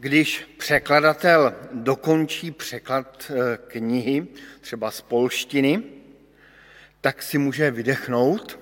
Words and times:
Když 0.00 0.54
překladatel 0.58 1.54
dokončí 1.72 2.50
překlad 2.50 3.32
eh, 3.34 3.58
knihy, 3.66 4.26
třeba 4.60 4.90
z 4.90 5.00
polštiny, 5.00 5.82
tak 7.00 7.22
si 7.22 7.38
může 7.38 7.70
vydechnout. 7.70 8.58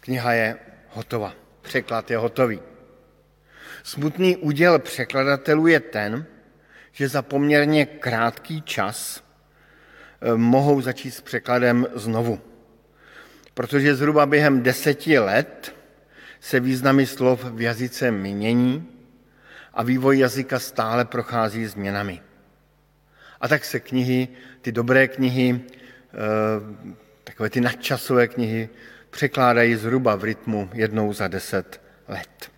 Kniha 0.00 0.32
je 0.32 0.56
hotova, 0.88 1.34
překlad 1.62 2.10
je 2.10 2.16
hotový. 2.16 2.60
Smutný 3.82 4.36
úděl 4.36 4.78
překladatelů 4.78 5.66
je 5.66 5.80
ten, 5.80 6.26
že 6.92 7.08
za 7.08 7.22
poměrně 7.22 7.86
krátký 7.86 8.62
čas 8.62 9.24
eh, 10.20 10.36
mohou 10.36 10.80
začít 10.80 11.10
s 11.10 11.20
překladem 11.20 11.86
znovu. 11.94 12.40
Protože 13.54 13.94
zhruba 13.94 14.26
během 14.26 14.62
deseti 14.62 15.18
let 15.18 15.76
se 16.40 16.60
významy 16.60 17.06
slov 17.06 17.44
v 17.44 17.60
jazyce 17.60 18.10
mění 18.10 18.97
a 19.78 19.82
vývoj 19.82 20.18
jazyka 20.18 20.58
stále 20.58 21.04
prochází 21.04 21.66
změnami. 21.66 22.22
A 23.40 23.48
tak 23.48 23.64
se 23.64 23.80
knihy, 23.80 24.28
ty 24.60 24.72
dobré 24.72 25.08
knihy, 25.08 25.60
eh, 25.60 26.16
takové 27.24 27.50
ty 27.50 27.60
nadčasové 27.60 28.28
knihy, 28.28 28.68
překládají 29.10 29.74
zhruba 29.74 30.16
v 30.16 30.24
rytmu 30.24 30.70
jednou 30.72 31.12
za 31.12 31.28
deset 31.28 31.80
let. 32.08 32.50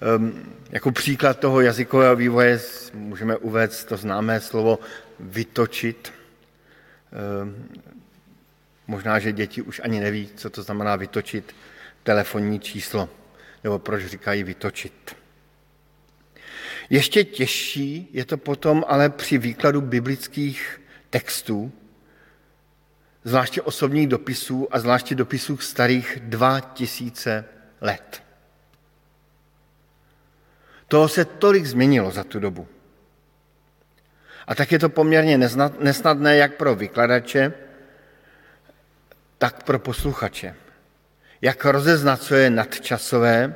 Ehm, 0.00 0.52
jako 0.70 0.92
příklad 0.92 1.38
toho 1.38 1.60
jazykového 1.60 2.16
vývoje 2.16 2.60
můžeme 2.94 3.36
uvést 3.36 3.84
to 3.84 3.96
známé 3.96 4.40
slovo 4.40 4.78
vytočit. 5.20 6.12
Ehm, 7.12 7.68
možná, 8.86 9.18
že 9.18 9.32
děti 9.32 9.62
už 9.62 9.80
ani 9.84 10.00
neví, 10.00 10.30
co 10.36 10.50
to 10.50 10.62
znamená 10.62 10.96
vytočit 10.96 11.54
telefonní 12.02 12.60
číslo, 12.60 13.08
nebo 13.64 13.78
proč 13.78 14.04
říkají 14.04 14.42
vytočit. 14.42 15.16
Ještě 16.90 17.24
těžší 17.24 18.08
je 18.12 18.24
to 18.24 18.36
potom 18.36 18.84
ale 18.88 19.10
při 19.10 19.38
výkladu 19.38 19.80
biblických 19.80 20.80
textů, 21.10 21.72
zvláště 23.24 23.62
osobních 23.62 24.08
dopisů 24.08 24.68
a 24.70 24.78
zvláště 24.78 25.14
dopisů 25.14 25.56
starých 25.56 26.18
dva 26.22 26.60
tisíce 26.60 27.44
let. 27.80 28.22
Toho 30.88 31.08
se 31.08 31.24
tolik 31.24 31.66
změnilo 31.66 32.10
za 32.10 32.24
tu 32.24 32.40
dobu. 32.40 32.68
A 34.46 34.54
tak 34.54 34.72
je 34.72 34.78
to 34.78 34.88
poměrně 34.88 35.38
nesnadné 35.80 36.36
jak 36.36 36.54
pro 36.54 36.74
vykladače, 36.74 37.52
tak 39.38 39.62
pro 39.62 39.78
posluchače. 39.78 40.54
Jak 41.42 41.64
rozeznat, 41.64 42.22
co 42.22 42.34
je 42.34 42.50
nadčasové 42.50 43.54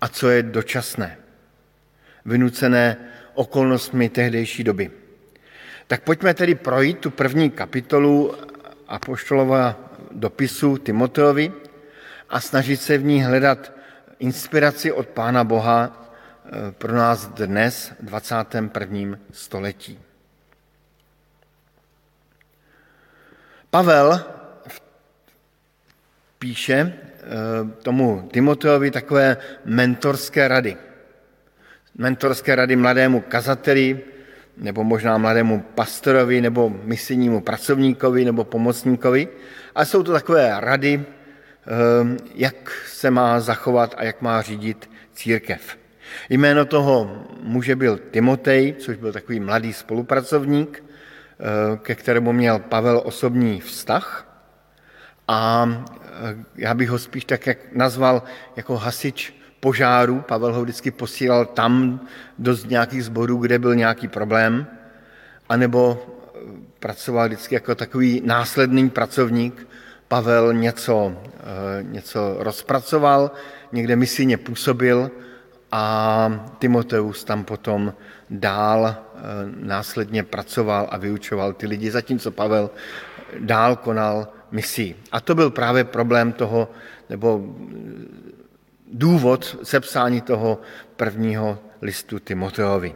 a 0.00 0.08
co 0.08 0.28
je 0.30 0.42
dočasné, 0.42 1.18
vynucené 2.28 2.96
okolnostmi 3.34 4.08
tehdejší 4.08 4.64
doby. 4.64 4.90
Tak 5.86 6.02
pojďme 6.02 6.34
tedy 6.34 6.54
projít 6.54 6.98
tu 6.98 7.10
první 7.10 7.50
kapitolu 7.50 8.34
Apoštolova 8.88 9.76
dopisu 10.12 10.78
Timoteovi 10.78 11.52
a 12.28 12.40
snažit 12.40 12.76
se 12.76 12.98
v 12.98 13.04
ní 13.04 13.24
hledat 13.24 13.72
inspiraci 14.18 14.92
od 14.92 15.08
Pána 15.08 15.44
Boha 15.44 16.08
Eh, 16.48 16.72
pro 16.72 16.96
nás 16.96 17.26
dnes, 17.26 17.92
v 18.00 18.04
21. 18.04 19.18
století. 19.32 20.00
Pavel 23.70 24.24
píše 26.38 26.74
eh, 26.74 26.94
tomu 27.82 28.28
Timoteovi 28.32 28.90
takové 28.90 29.36
mentorské 29.64 30.48
rady. 30.48 30.76
Mentorské 31.98 32.54
rady 32.54 32.76
mladému 32.76 33.20
kazateli, 33.20 34.00
nebo 34.56 34.84
možná 34.84 35.18
mladému 35.18 35.60
pastorovi, 35.74 36.40
nebo 36.40 36.70
misijnímu 36.82 37.40
pracovníkovi, 37.40 38.24
nebo 38.24 38.44
pomocníkovi. 38.44 39.28
A 39.74 39.84
jsou 39.84 40.02
to 40.02 40.12
takové 40.12 40.54
rady, 40.60 41.02
eh, 41.02 42.16
jak 42.34 42.70
se 42.86 43.10
má 43.10 43.40
zachovat 43.40 43.94
a 43.98 44.04
jak 44.04 44.22
má 44.22 44.42
řídit 44.42 44.90
církev. 45.12 45.78
Jméno 46.30 46.64
toho 46.64 47.26
muže 47.42 47.76
byl 47.76 47.98
Timotej, 48.10 48.74
což 48.78 48.96
byl 48.96 49.12
takový 49.12 49.40
mladý 49.40 49.72
spolupracovník, 49.72 50.84
eh, 50.84 51.78
ke 51.82 51.94
kterému 51.94 52.32
měl 52.32 52.58
Pavel 52.58 53.02
osobní 53.04 53.60
vztah. 53.60 54.38
A 55.28 55.66
eh, 55.66 56.44
já 56.56 56.74
bych 56.74 56.90
ho 56.90 56.98
spíš 56.98 57.24
tak 57.24 57.46
jak 57.46 57.58
nazval 57.72 58.22
jako 58.56 58.76
hasič 58.76 59.37
požáru. 59.60 60.20
Pavel 60.20 60.54
ho 60.54 60.62
vždycky 60.62 60.90
posílal 60.90 61.46
tam 61.46 62.00
do 62.38 62.56
nějakých 62.66 63.04
zborů, 63.04 63.36
kde 63.36 63.58
byl 63.58 63.74
nějaký 63.74 64.08
problém, 64.08 64.66
anebo 65.48 65.98
eh, 65.98 66.38
pracoval 66.78 67.26
vždycky 67.26 67.54
jako 67.54 67.74
takový 67.74 68.22
následný 68.24 68.90
pracovník. 68.90 69.68
Pavel 70.08 70.52
něco, 70.52 71.12
něco 71.82 72.36
rozpracoval, 72.38 73.30
někde 73.72 73.96
misijně 73.96 74.36
působil 74.36 75.10
a 75.72 76.48
Timoteus 76.58 77.24
tam 77.24 77.44
potom 77.44 77.92
dál 78.30 78.86
eh, 78.88 79.20
následně 79.56 80.22
pracoval 80.22 80.88
a 80.90 80.96
vyučoval 80.96 81.52
ty 81.52 81.66
lidi, 81.66 81.90
zatímco 81.90 82.30
Pavel 82.30 82.70
dál 83.38 83.76
konal 83.76 84.28
misí. 84.50 84.96
A 85.12 85.20
to 85.20 85.34
byl 85.34 85.50
právě 85.50 85.84
problém 85.84 86.32
toho, 86.32 86.68
nebo 87.10 87.40
eh, 87.40 88.28
důvod 88.92 89.58
sepsání 89.62 90.20
toho 90.20 90.60
prvního 90.96 91.58
listu 91.82 92.18
Timoteovi. 92.18 92.94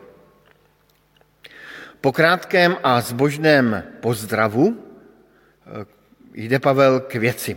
Po 2.00 2.12
krátkém 2.12 2.76
a 2.82 3.00
zbožném 3.00 3.82
pozdravu 4.00 4.76
eh, 4.76 5.86
jde 6.34 6.58
Pavel 6.58 7.00
k 7.00 7.14
věci. 7.14 7.56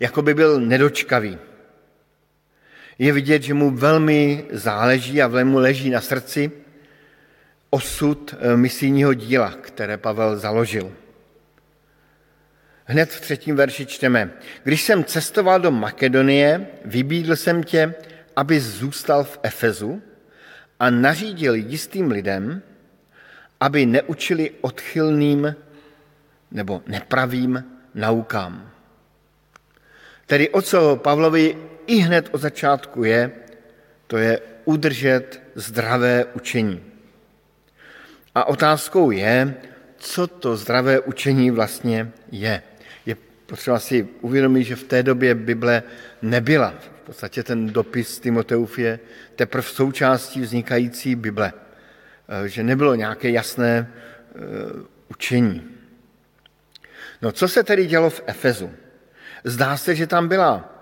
Jako 0.00 0.22
by 0.22 0.34
byl 0.34 0.60
nedočkavý 0.60 1.38
je 2.98 3.12
vidět, 3.12 3.42
že 3.42 3.54
mu 3.54 3.70
velmi 3.70 4.44
záleží 4.50 5.22
a 5.22 5.26
velmi 5.26 5.58
leží 5.58 5.90
na 5.90 6.00
srdci 6.00 6.50
osud 7.70 8.34
eh, 8.34 8.56
misijního 8.56 9.14
díla, 9.14 9.50
které 9.60 9.96
Pavel 9.96 10.36
založil. 10.36 10.92
Hned 12.92 13.10
v 13.10 13.20
třetím 13.20 13.56
verši 13.56 13.86
čteme. 13.86 14.30
Když 14.64 14.82
jsem 14.82 15.04
cestoval 15.04 15.60
do 15.60 15.70
Makedonie, 15.70 16.66
vybídl 16.84 17.36
jsem 17.36 17.62
tě, 17.62 17.94
aby 18.36 18.60
zůstal 18.60 19.24
v 19.24 19.38
Efezu 19.42 20.02
a 20.80 20.90
nařídil 20.90 21.54
jistým 21.54 22.10
lidem, 22.10 22.62
aby 23.60 23.86
neučili 23.86 24.50
odchylným 24.60 25.56
nebo 26.50 26.82
nepravým 26.86 27.64
naukám. 27.94 28.70
Tedy 30.26 30.48
o 30.48 30.62
co 30.62 30.96
Pavlovi 30.96 31.56
i 31.86 31.96
hned 31.96 32.28
od 32.32 32.40
začátku 32.40 33.04
je, 33.04 33.30
to 34.06 34.16
je 34.18 34.40
udržet 34.64 35.42
zdravé 35.54 36.24
učení. 36.24 36.80
A 38.34 38.44
otázkou 38.44 39.10
je, 39.10 39.54
co 39.96 40.26
to 40.26 40.56
zdravé 40.56 41.00
učení 41.00 41.50
vlastně 41.50 42.12
je. 42.32 42.62
Je 43.06 43.16
potřeba 43.46 43.78
si 43.78 44.08
uvědomit, 44.20 44.64
že 44.64 44.76
v 44.76 44.84
té 44.84 45.02
době 45.02 45.34
Bible 45.34 45.82
nebyla. 46.22 46.74
V 46.80 47.00
podstatě 47.06 47.42
ten 47.42 47.66
dopis 47.66 48.20
Timoteuf 48.20 48.78
je 48.78 48.98
teprve 49.36 49.62
součástí 49.62 50.40
vznikající 50.40 51.14
Bible. 51.14 51.52
Eh, 52.28 52.48
že 52.48 52.62
nebylo 52.62 52.94
nějaké 52.94 53.30
jasné 53.30 53.88
eh, 53.88 54.38
učení. 55.08 55.68
No 57.22 57.32
co 57.32 57.48
se 57.48 57.62
tedy 57.62 57.86
dělo 57.86 58.10
v 58.10 58.22
Efezu? 58.26 58.70
Zdá 59.44 59.76
se, 59.76 59.94
že 59.94 60.06
tam 60.06 60.28
byla 60.28 60.72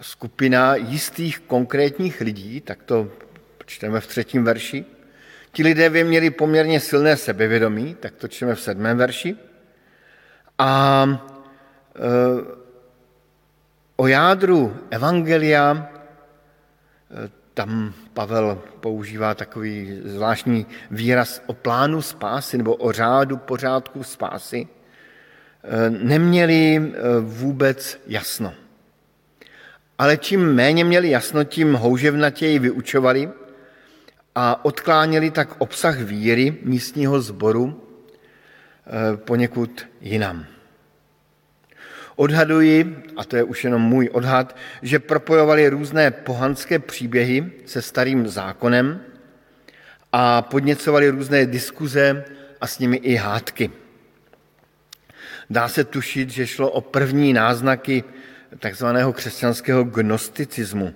skupina 0.00 0.76
jistých 0.76 1.38
konkrétních 1.38 2.20
lidí, 2.20 2.60
tak 2.60 2.82
to 2.82 3.12
čteme 3.66 4.00
v 4.00 4.06
třetím 4.06 4.44
verši. 4.44 4.84
Ti 5.52 5.62
lidé 5.62 5.90
by 5.90 6.04
měli 6.04 6.30
poměrně 6.30 6.80
silné 6.80 7.16
sebevědomí, 7.16 7.96
tak 8.00 8.14
to 8.14 8.28
čteme 8.28 8.54
v 8.54 8.60
sedmém 8.60 8.96
verši. 8.96 9.36
A 10.58 11.35
o 13.96 14.06
jádru 14.06 14.76
Evangelia 14.90 15.74
e, 15.74 15.86
tam 17.54 17.92
Pavel 18.14 18.62
používá 18.80 19.34
takový 19.34 20.00
zvláštní 20.04 20.66
výraz 20.90 21.42
o 21.46 21.52
plánu 21.52 22.02
spásy 22.02 22.58
nebo 22.58 22.74
o 22.74 22.92
řádu 22.92 23.36
pořádku 23.36 24.02
spásy. 24.02 24.68
E, 25.64 25.90
neměli 25.90 26.92
vůbec 27.20 28.00
jasno. 28.06 28.52
Ale 29.98 30.16
čím 30.16 30.54
méně 30.54 30.84
měli 30.84 31.10
jasno, 31.10 31.44
tím 31.44 31.74
houževnatěji 31.74 32.58
vyučovali 32.58 33.30
a 34.34 34.64
odkláněli 34.64 35.30
tak 35.30 35.48
obsah 35.58 35.98
víry 35.98 36.56
místního 36.62 37.20
sboru 37.20 37.82
eh, 38.86 39.16
poněkud 39.16 39.86
jinam. 40.00 40.46
Odhaduji, 42.16 43.02
a 43.16 43.24
to 43.24 43.36
je 43.36 43.42
už 43.42 43.64
jenom 43.64 43.82
můj 43.82 44.08
odhad, 44.12 44.56
že 44.82 44.98
propojovali 44.98 45.68
různé 45.68 46.10
pohanské 46.10 46.78
příběhy 46.78 47.52
se 47.66 47.82
starým 47.82 48.28
zákonem 48.28 49.00
a 50.12 50.42
podněcovali 50.42 51.08
různé 51.08 51.46
diskuze 51.46 52.24
a 52.60 52.66
s 52.66 52.78
nimi 52.78 52.96
i 52.96 53.14
hádky. 53.14 53.70
Dá 55.50 55.68
se 55.68 55.84
tušit, 55.84 56.30
že 56.30 56.46
šlo 56.46 56.70
o 56.70 56.80
první 56.80 57.32
náznaky 57.32 58.04
takzvaného 58.58 59.12
křesťanského 59.12 59.84
gnosticismu, 59.84 60.94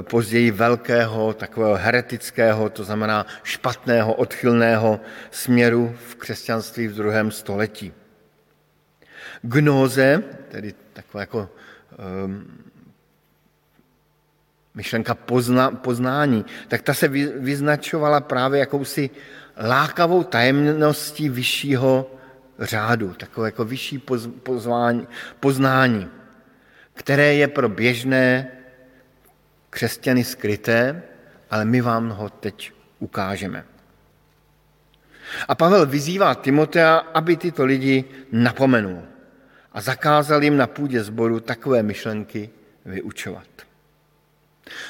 později 0.00 0.50
velkého, 0.50 1.32
takového 1.32 1.76
heretického, 1.76 2.70
to 2.70 2.84
znamená 2.84 3.26
špatného, 3.42 4.14
odchylného 4.14 5.00
směru 5.30 5.96
v 6.08 6.14
křesťanství 6.14 6.88
v 6.88 6.94
druhém 6.94 7.30
století. 7.30 7.92
Gnóze, 9.44 10.24
tedy 10.48 10.74
taková 10.92 11.20
jako 11.20 11.48
um, 12.24 12.64
myšlenka 14.74 15.14
pozna, 15.14 15.70
poznání, 15.70 16.44
tak 16.68 16.82
ta 16.82 16.94
se 16.94 17.08
vyznačovala 17.38 18.20
právě 18.20 18.60
jakousi 18.60 19.10
lákavou 19.68 20.22
tajemností 20.22 21.28
vyššího 21.28 22.10
řádu, 22.58 23.14
takové 23.14 23.48
jako 23.48 23.64
vyšší 23.64 23.98
poz, 23.98 24.28
pozvání, 24.42 25.06
poznání, 25.40 26.08
které 26.94 27.34
je 27.34 27.48
pro 27.48 27.68
běžné 27.68 28.48
křesťany 29.70 30.24
skryté, 30.24 31.02
ale 31.50 31.64
my 31.64 31.80
vám 31.80 32.08
ho 32.10 32.30
teď 32.30 32.72
ukážeme. 32.98 33.64
A 35.48 35.54
Pavel 35.54 35.86
vyzývá 35.86 36.34
Timotea, 36.34 36.96
aby 36.96 37.36
tyto 37.36 37.64
lidi 37.64 38.04
napomenul 38.32 39.13
a 39.74 39.80
zakázal 39.80 40.42
jim 40.42 40.56
na 40.56 40.66
půdě 40.66 41.04
zboru 41.04 41.40
takové 41.40 41.82
myšlenky 41.82 42.50
vyučovat. 42.84 43.48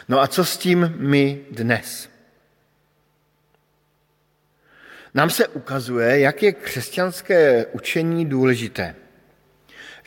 No 0.09 0.21
a 0.21 0.27
co 0.27 0.45
s 0.45 0.57
tím 0.57 0.95
my 0.97 1.45
dnes? 1.51 2.11
Nám 5.15 5.31
se 5.31 5.49
ukazuje, 5.49 6.21
jak 6.21 6.43
je 6.43 6.53
křesťanské 6.53 7.67
učení 7.67 8.27
důležité. 8.27 8.95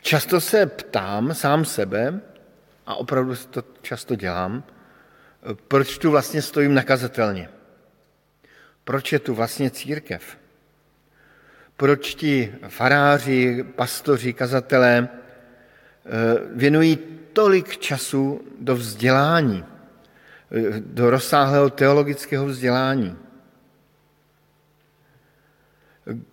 Často 0.02 0.40
se 0.40 0.66
ptám 0.66 1.34
sám 1.34 1.64
sebe, 1.64 2.20
a 2.86 2.94
opravdu 2.94 3.36
to 3.36 3.64
často 3.82 4.14
dělám, 4.14 4.64
proč 5.68 5.98
tu 5.98 6.10
vlastně 6.10 6.42
stojím 6.42 6.74
nakazatelně. 6.74 7.48
Proč 8.84 9.12
je 9.12 9.18
tu 9.18 9.34
vlastně 9.34 9.70
církev? 9.70 10.38
Proč 11.78 12.14
ti 12.14 12.54
faráři, 12.68 13.64
pastoři, 13.76 14.32
kazatelé 14.32 15.08
eh, 15.08 16.10
věnují 16.54 16.98
tolik 17.32 17.78
času 17.78 18.40
do 18.60 18.76
vzdělání, 18.76 19.64
eh, 19.64 20.80
do 20.80 21.10
rozsáhlého 21.10 21.70
teologického 21.70 22.46
vzdělání? 22.46 23.16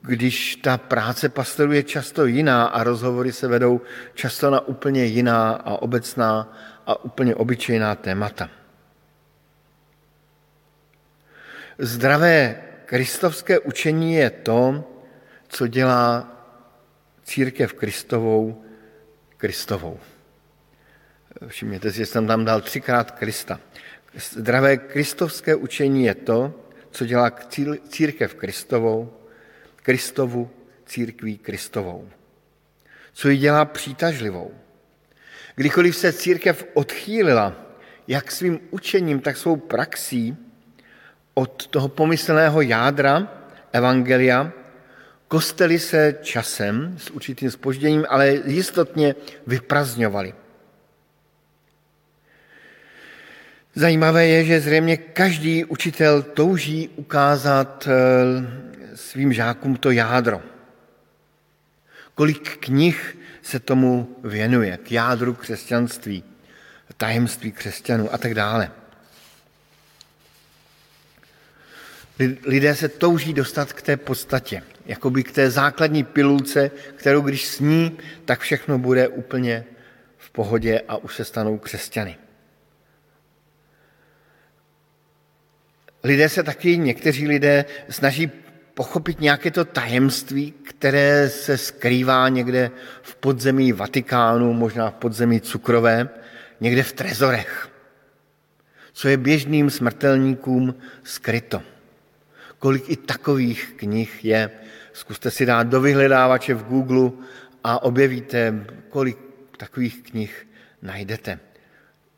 Když 0.02 0.56
ta 0.56 0.78
práce 0.78 1.30
pastorů 1.30 1.72
je 1.72 1.84
často 1.84 2.26
jiná 2.26 2.66
a 2.66 2.84
rozhovory 2.84 3.32
se 3.32 3.48
vedou 3.48 3.82
často 4.14 4.50
na 4.50 4.60
úplně 4.68 5.06
jiná 5.06 5.52
a 5.52 5.78
obecná 5.78 6.54
a 6.86 7.04
úplně 7.06 7.36
obyčejná 7.36 7.96
témata. 7.96 8.50
Zdravé 11.78 12.62
kristovské 12.86 13.60
učení 13.60 14.14
je 14.14 14.30
to, 14.30 14.92
co 15.56 15.68
dělá 15.68 16.28
církev 17.24 17.74
Kristovou 17.74 18.64
Kristovou. 19.38 20.00
Všimněte 21.48 21.92
si, 21.92 21.98
že 21.98 22.06
jsem 22.06 22.28
tam 22.28 22.46
dal 22.46 22.62
třikrát 22.62 23.12
Krista. 23.12 23.60
Zdravé 24.32 24.78
kristovské 24.78 25.56
učení 25.56 26.04
je 26.04 26.16
to, 26.16 26.54
co 26.92 27.06
dělá 27.06 27.32
církev 27.90 28.36
Kristovou, 28.36 29.14
Kristovu 29.76 30.52
církví 30.86 31.38
Kristovou. 31.38 32.10
Co 33.14 33.30
ji 33.30 33.38
dělá 33.38 33.66
přitažlivou. 33.66 34.52
Kdykoliv 35.56 35.96
se 35.96 36.14
církev 36.14 36.66
odchýlila, 36.74 37.56
jak 38.08 38.32
svým 38.32 38.60
učením, 38.72 39.20
tak 39.20 39.38
svou 39.38 39.56
praxí, 39.56 40.38
od 41.34 41.68
toho 41.68 41.88
pomyslného 41.88 42.62
jádra 42.62 43.28
Evangelia, 43.72 44.65
kostely 45.36 45.80
se 45.80 46.16
časem 46.22 46.96
s 46.98 47.10
určitým 47.10 47.52
spožděním, 47.52 48.06
ale 48.10 48.28
jistotně 48.46 49.16
vyprazňovaly. 49.48 50.34
Zajímavé 53.76 54.28
je, 54.28 54.46
že 54.46 54.62
zřejmě 54.62 54.98
každý 54.98 55.66
učitel 55.66 56.24
touží 56.24 56.90
ukázat 56.96 57.88
eh, 57.88 57.92
svým 58.96 59.34
žákům 59.34 59.76
to 59.76 59.92
jádro. 59.92 60.42
Kolik 62.14 62.58
knih 62.58 63.18
se 63.42 63.60
tomu 63.60 64.16
věnuje, 64.24 64.78
k 64.78 64.92
jádru 64.92 65.34
křesťanství, 65.34 66.24
tajemství 66.98 67.52
křesťanů 67.52 68.14
a 68.14 68.18
tak 68.18 68.34
dále. 68.34 68.72
Lidé 72.46 72.76
se 72.76 72.90
touží 72.90 73.34
dostat 73.34 73.74
k 73.74 73.82
té 73.82 73.98
podstatě, 73.98 74.62
jakoby 74.86 75.24
k 75.24 75.32
té 75.32 75.52
základní 75.52 76.04
pilulce, 76.04 76.72
kterou 76.96 77.22
když 77.22 77.48
sní, 77.48 77.98
tak 78.26 78.40
všechno 78.40 78.80
bude 78.80 79.08
úplně 79.08 79.66
v 80.18 80.32
pohodě 80.32 80.82
a 80.88 80.98
už 80.98 81.16
se 81.16 81.26
stanou 81.26 81.58
křesťany. 81.58 82.18
Lidé 86.04 86.30
se 86.30 86.44
taky, 86.44 86.78
někteří 86.78 87.28
lidé 87.28 87.66
snaží 87.90 88.32
pochopit 88.74 89.20
nějaké 89.20 89.52
to 89.52 89.66
tajemství, 89.66 90.52
které 90.52 91.30
se 91.30 91.58
skrývá 91.58 92.30
někde 92.30 92.72
v 93.02 93.16
podzemí 93.16 93.72
Vatikánu, 93.72 94.54
možná 94.54 94.90
v 94.90 94.94
podzemí 94.94 95.42
cukrové, 95.42 96.10
někde 96.60 96.84
v 96.84 96.94
trezorech, 96.94 97.70
co 98.94 99.08
je 99.08 99.18
běžným 99.18 99.70
smrtelníkům 99.70 100.76
skryto. 101.04 101.75
Kolik 102.66 102.90
i 102.90 102.96
takových 102.96 103.74
knih 103.78 104.26
je. 104.26 104.50
Zkuste 104.94 105.32
si 105.32 105.46
dát 105.46 105.70
do 105.70 105.82
vyhledávače 105.82 106.54
v 106.54 106.64
Google 106.64 107.12
a 107.64 107.84
objevíte, 107.84 108.66
kolik 108.90 109.18
takových 109.58 110.02
knih 110.04 110.48
najdete. 110.82 111.40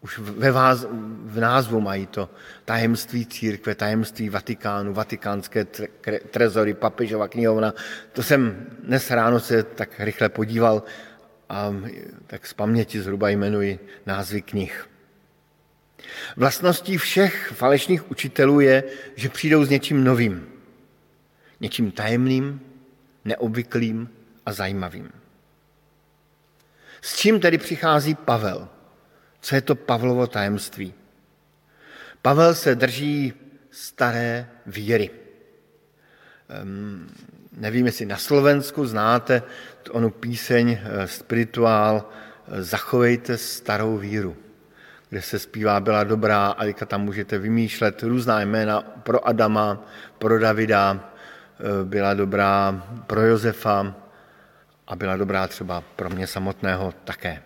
Už 0.02 0.20
ve 0.20 0.52
vás, 0.52 0.88
v 1.24 1.40
názvu 1.40 1.82
mají 1.82 2.08
to 2.08 2.30
tajemství 2.66 3.26
církve, 3.26 3.76
tajemství 3.76 4.30
Vatikánu, 4.30 4.94
vatikánské 4.94 5.68
trezory, 6.32 6.74
papežova 6.74 7.28
knihovna. 7.28 7.74
To 8.14 8.24
jsem 8.24 8.66
dnes 8.84 9.12
ráno 9.12 9.40
se 9.40 9.64
tak 9.64 10.00
rychle 10.00 10.30
podíval 10.30 10.84
a 11.50 11.76
tak 12.28 12.48
z 12.48 12.54
paměti 12.54 13.02
zhruba 13.02 13.30
jmenuji 13.30 13.80
názvy 14.06 14.42
knih. 14.42 14.88
Vlastností 16.36 16.98
všech 16.98 17.52
falešných 17.56 18.12
učitelů 18.12 18.60
je, 18.60 18.84
že 19.16 19.30
přijdou 19.30 19.66
s 19.66 19.70
něčím 19.70 20.04
novým, 20.04 20.48
něčím 21.60 21.92
tajemným, 21.92 22.62
neobvyklým 23.26 24.10
a 24.46 24.54
zajímavým. 24.54 25.12
S 27.02 27.18
čím 27.18 27.40
tedy 27.40 27.58
přichází 27.58 28.16
Pavel? 28.16 28.70
Co 29.42 29.56
je 29.56 29.62
to 29.62 29.76
Pavlovo 29.76 30.28
tajemství? 30.28 30.94
Pavel 32.22 32.56
se 32.56 32.76
drží 32.76 33.34
staré 33.72 34.50
víry. 34.66 35.10
Um, 36.64 37.10
nevím, 37.52 37.86
jestli 37.86 38.06
na 38.06 38.18
Slovensku 38.18 38.86
znáte 38.86 39.44
onu 39.92 40.10
píseň 40.10 40.70
eh, 40.70 41.08
spirituál 41.08 42.10
eh, 42.48 42.64
Zachovejte 42.64 43.38
starou 43.38 43.98
víru 43.98 44.38
kde 45.10 45.22
se 45.22 45.40
zpívá 45.40 45.80
Byla 45.80 46.04
dobrá 46.04 46.48
a 46.48 46.74
tam 46.74 47.02
můžete 47.02 47.38
vymýšlet 47.38 48.04
různá 48.04 48.42
jména 48.42 48.82
pro 48.82 49.28
Adama, 49.28 49.86
pro 50.18 50.40
Davida, 50.40 51.00
eh, 51.00 51.86
byla 51.86 52.14
dobrá 52.14 52.84
pro 53.08 53.22
Josefa 53.22 53.96
a 54.88 54.96
byla 54.96 55.18
dobrá 55.18 55.48
třeba 55.48 55.84
pro 55.96 56.10
mě 56.10 56.28
samotného 56.28 56.94
také. 57.04 57.42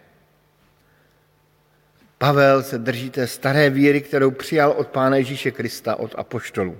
Pavel 2.17 2.63
se 2.63 2.77
drží 2.77 3.09
té 3.09 3.27
staré 3.27 3.69
víry, 3.69 4.01
kterou 4.01 4.31
přijal 4.31 4.71
od 4.71 4.87
Pána 4.87 5.15
Ježíše 5.15 5.51
Krista, 5.51 5.95
od 5.95 6.15
apoštolů. 6.17 6.77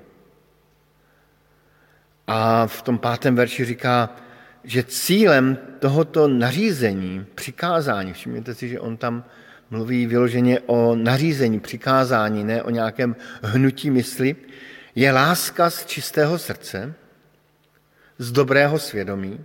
A 2.27 2.67
v 2.67 2.81
tom 2.81 2.97
pátém 2.97 3.35
verši 3.35 3.65
říká, 3.65 4.09
že 4.63 4.83
cílem 4.83 5.57
tohoto 5.79 6.27
nařízení, 6.27 7.25
přikázání, 7.35 8.13
všimněte 8.13 8.55
si, 8.55 8.69
že 8.69 8.79
on 8.79 8.97
tam 8.97 9.23
mluví 9.69 10.05
vyloženě 10.05 10.59
o 10.59 10.95
nařízení, 10.95 11.59
přikázání, 11.59 12.43
ne 12.43 12.63
o 12.63 12.69
nějakém 12.69 13.15
hnutí 13.41 13.89
mysli, 13.89 14.35
je 14.95 15.11
láska 15.11 15.69
z 15.69 15.85
čistého 15.85 16.39
srdce, 16.39 16.93
z 18.17 18.31
dobrého 18.31 18.79
svědomí 18.79 19.43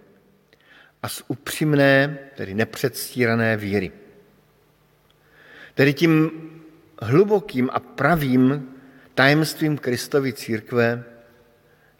a 1.02 1.08
z 1.08 1.22
upřímné, 1.28 2.18
tedy 2.36 2.54
nepředstírané 2.54 3.56
víry. 3.56 3.92
Tedy 5.74 5.94
tím 5.94 6.30
hlubokým 7.02 7.70
a 7.72 7.80
pravým 7.80 8.68
tajemstvím 9.14 9.78
Kristovy 9.78 10.32
církve 10.32 11.04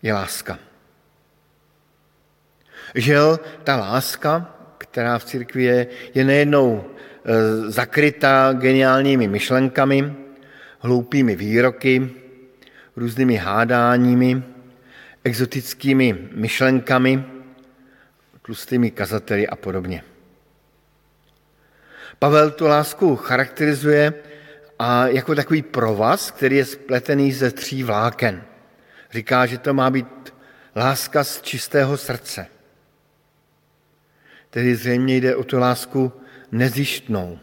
je 0.02 0.14
láska. 0.14 0.58
Žel, 2.94 3.40
ta 3.64 3.76
láska, 3.76 4.54
která 4.78 5.18
v 5.18 5.24
církvi 5.24 5.62
je, 5.62 5.86
je 6.14 6.24
nejednou 6.24 6.84
e, 6.84 7.70
zakrytá 7.70 8.52
geniálními 8.52 9.28
myšlenkami, 9.28 10.14
hloupými 10.78 11.36
výroky, 11.36 12.10
různými 12.96 13.36
hádáními, 13.36 14.42
exotickými 15.24 16.28
myšlenkami, 16.32 17.24
tlustými 18.42 18.90
kazateli 18.90 19.48
a 19.48 19.56
podobně. 19.56 20.02
Pavel 22.18 22.50
tu 22.50 22.66
lásku 22.66 23.16
charakterizuje 23.16 24.14
a 24.78 25.06
jako 25.06 25.34
takový 25.34 25.62
provaz, 25.62 26.30
který 26.30 26.56
je 26.56 26.64
spletený 26.64 27.32
ze 27.32 27.50
tří 27.50 27.82
vláken. 27.82 28.42
Říká, 29.10 29.46
že 29.46 29.58
to 29.58 29.74
má 29.74 29.90
být 29.90 30.34
láska 30.76 31.24
z 31.24 31.42
čistého 31.42 31.96
srdce. 31.96 32.46
Tedy 34.56 34.76
zřejmě 34.76 35.16
jde 35.16 35.36
o 35.36 35.44
tu 35.44 35.58
lásku 35.58 36.12
nezištnou, 36.52 37.38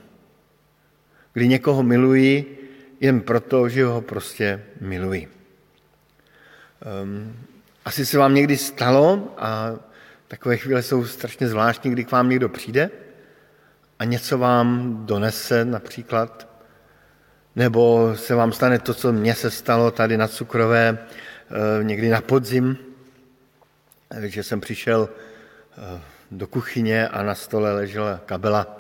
kdy 1.34 1.48
někoho 1.48 1.84
miluji 1.84 2.60
jen 3.00 3.22
proto, 3.22 3.70
že 3.70 3.86
ho 3.86 4.02
prostě 4.02 4.64
miluji. 4.82 5.28
Um, 7.04 7.38
asi 7.86 8.06
se 8.06 8.18
vám 8.18 8.34
někdy 8.34 8.58
stalo, 8.58 9.36
a 9.38 9.76
takové 10.28 10.58
chvíle 10.58 10.84
jsou 10.84 11.06
strašně 11.06 11.48
zvláštní, 11.48 11.92
kdy 11.92 12.04
k 12.04 12.12
vám 12.12 12.30
někdo 12.30 12.50
přijde 12.50 12.90
a 14.00 14.04
něco 14.04 14.38
vám 14.38 14.98
donese 15.06 15.66
například, 15.66 16.48
nebo 17.56 18.12
se 18.16 18.36
vám 18.36 18.52
stane 18.52 18.80
to, 18.80 18.94
co 18.94 19.12
mně 19.12 19.36
se 19.36 19.52
stalo 19.52 19.92
tady 19.92 20.18
na 20.18 20.28
Cukrové 20.28 20.98
eh, 20.98 21.84
někdy 21.84 22.10
na 22.10 22.22
podzim, 22.22 22.78
že 24.20 24.44
jsem 24.44 24.62
přišel 24.62 25.10
eh, 25.78 26.13
do 26.38 26.48
kuchyně 26.48 27.08
a 27.08 27.24
na 27.24 27.36
stole 27.36 27.74
ležela 27.74 28.22
kabela 28.26 28.78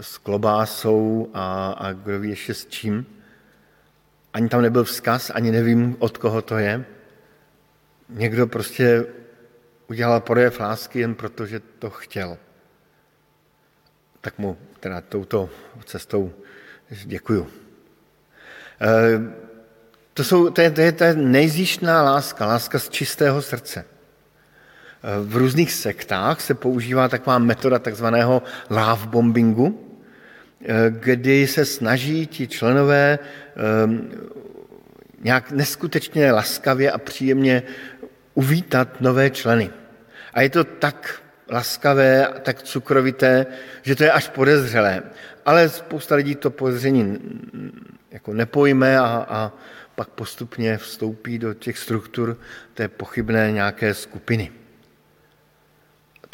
s 0.00 0.18
klobásou 0.18 1.30
a, 1.34 1.72
a 1.72 1.92
kdo 1.92 2.20
ví 2.20 2.28
ještě 2.30 2.54
s 2.54 2.66
čím. 2.66 3.06
Ani 4.32 4.48
tam 4.48 4.62
nebyl 4.62 4.84
vzkaz, 4.84 5.30
ani 5.34 5.52
nevím, 5.52 5.96
od 5.98 6.18
koho 6.18 6.42
to 6.42 6.58
je. 6.58 6.84
Někdo 8.08 8.46
prostě 8.46 9.06
udělal 9.88 10.20
projev 10.20 10.60
lásky 10.60 11.00
jen 11.00 11.14
proto, 11.14 11.46
že 11.46 11.60
to 11.60 11.90
chtěl. 11.90 12.38
Tak 14.20 14.38
mu 14.38 14.58
teda 14.80 15.00
touto 15.00 15.50
cestou 15.84 16.32
děkuju. 17.04 17.50
Eh, 18.80 19.46
to, 20.14 20.24
jsou, 20.24 20.50
to, 20.50 20.60
je, 20.60 20.70
to 20.70 20.80
je 20.80 20.92
ta 20.92 21.04
nejzjištná 21.14 22.02
láska, 22.02 22.46
láska 22.46 22.78
z 22.78 22.88
čistého 22.88 23.42
srdce. 23.42 23.95
Eh, 25.06 25.22
v 25.22 25.36
různých 25.36 25.72
sektách 25.72 26.40
se 26.40 26.54
používá 26.54 27.08
taková 27.08 27.38
metoda 27.38 27.78
takzvaného 27.78 28.42
love 28.70 29.06
bombingu, 29.06 29.80
eh, 30.62 30.74
kdy 30.90 31.46
se 31.46 31.64
snaží 31.64 32.26
ti 32.26 32.48
členové 32.48 33.18
nějak 35.22 35.50
neskutečně 35.50 36.32
laskavě 36.32 36.90
a 36.90 36.98
příjemně 36.98 37.62
uvítat 38.34 39.00
nové 39.00 39.30
členy. 39.30 39.70
A 40.34 40.40
je 40.40 40.50
to 40.50 40.64
tak 40.64 41.22
laskavé, 41.48 42.28
tak 42.42 42.62
cukrovité, 42.62 43.46
že 43.82 43.96
to 43.96 44.04
je 44.04 44.12
až 44.12 44.28
podezřelé. 44.28 45.02
Ale 45.46 45.68
spousta 45.68 46.14
lidí 46.14 46.34
to 46.34 46.50
podezření 46.50 47.18
jako 48.10 48.34
nepojme 48.34 48.98
a, 48.98 49.26
a 49.28 49.52
pak 49.94 50.08
postupně 50.08 50.78
vstoupí 50.78 51.38
do 51.38 51.54
těch 51.54 51.78
struktur 51.78 52.36
té 52.74 52.88
pochybné 52.88 53.52
nějaké 53.52 53.94
skupiny. 53.94 54.65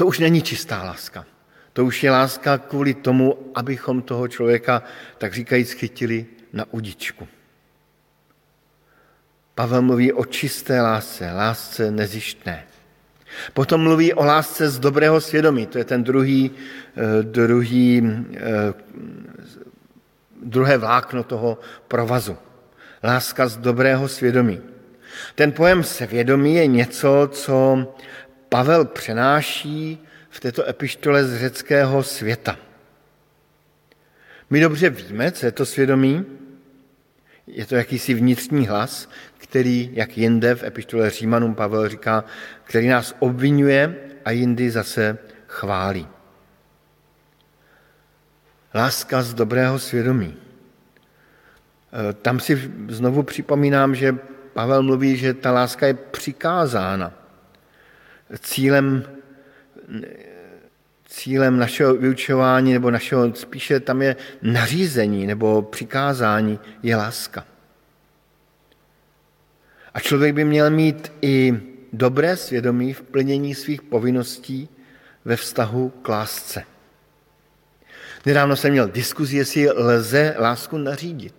To 0.03 0.07
už 0.07 0.19
není 0.19 0.43
čistá 0.43 0.83
láska. 0.83 1.25
To 1.73 1.85
už 1.85 2.03
je 2.03 2.11
láska 2.11 2.59
kvůli 2.59 2.95
tomu, 2.95 3.39
abychom 3.55 4.03
toho 4.03 4.29
člověka, 4.29 4.83
tak 5.19 5.35
říkajíc, 5.35 5.73
chytili 5.73 6.27
na 6.53 6.65
udičku. 6.71 7.29
Pavel 9.55 9.83
mluví 9.83 10.13
o 10.13 10.25
čisté 10.25 10.83
lásce, 10.83 11.33
lásce 11.33 11.91
nezištné. 11.91 12.65
Potom 13.55 13.81
mluví 13.81 14.15
o 14.15 14.25
lásce 14.25 14.71
z 14.71 14.79
dobrého 14.79 15.21
svědomí, 15.21 15.67
to 15.67 15.79
je 15.79 15.85
ten 15.85 16.05
druhý, 16.05 16.51
eh, 16.51 17.23
druhý, 17.23 18.03
eh, 18.35 18.75
druhé 20.43 20.79
vlákno 20.79 21.23
toho 21.25 21.59
provazu. 21.89 22.37
Láska 23.03 23.49
z 23.49 23.57
dobrého 23.57 24.09
svědomí. 24.09 24.61
Ten 25.35 25.53
pojem 25.53 25.85
svědomí 25.85 26.55
je 26.55 26.67
něco, 26.67 27.29
co 27.33 27.87
Pavel 28.53 28.85
přenáší 28.85 29.99
v 30.31 30.41
této 30.41 30.69
epištole 30.69 31.25
z 31.25 31.39
řeckého 31.39 32.03
světa. 32.03 32.57
My 34.51 34.61
dobře 34.61 34.91
víme, 34.91 35.33
co 35.33 35.47
je 35.47 35.53
to 35.53 35.67
svědomí. 35.67 36.25
Je 37.47 37.67
to 37.67 37.77
jakýsi 37.77 38.15
vnitřní 38.15 38.67
hlas, 38.67 39.09
který, 39.39 39.91
jak 39.93 40.19
jinde 40.19 40.55
v 40.55 40.65
epištole 40.65 41.11
Římanům 41.11 41.55
Pavel 41.55 41.89
říká, 41.89 42.25
který 42.65 42.89
nás 42.89 43.15
obvinuje 43.19 43.97
a 44.25 44.31
jindy 44.31 44.71
zase 44.71 45.19
chválí. 45.47 46.09
Láska 48.75 49.23
z 49.23 49.35
dobrého 49.35 49.79
svědomí. 49.79 50.37
E, 50.37 52.13
tam 52.13 52.41
si 52.41 52.73
znovu 52.89 53.23
připomínám, 53.23 53.95
že 53.95 54.17
Pavel 54.53 54.83
mluví, 54.83 55.17
že 55.17 55.35
ta 55.35 55.53
láska 55.53 55.87
je 55.87 55.95
přikázána. 55.95 57.22
Cílem, 58.39 59.05
cílem 61.07 61.59
našeho 61.59 61.95
vyučování, 61.95 62.73
nebo 62.73 62.91
našeho, 62.91 63.35
spíše 63.35 63.81
tam 63.81 64.03
je 64.03 64.17
nařízení 64.43 65.27
nebo 65.27 65.63
přikázání, 65.63 66.59
je 66.83 66.97
láska. 66.97 67.47
A 69.95 70.01
člověk 70.01 70.35
by 70.35 70.45
měl 70.45 70.71
mít 70.71 71.13
i 71.23 71.61
dobré 71.93 72.37
svědomí 72.37 72.93
v 72.93 73.03
plnění 73.03 73.55
svých 73.55 73.83
povinností 73.83 74.69
ve 75.25 75.37
vztahu 75.37 75.89
k 75.89 76.09
lásce. 76.09 76.65
Nedávno 78.27 78.57
jsem 78.57 78.71
měl 78.71 78.89
diskuzi, 78.89 79.37
jestli 79.37 79.71
lze 79.71 80.35
lásku 80.39 80.79
nařídit. 80.79 81.35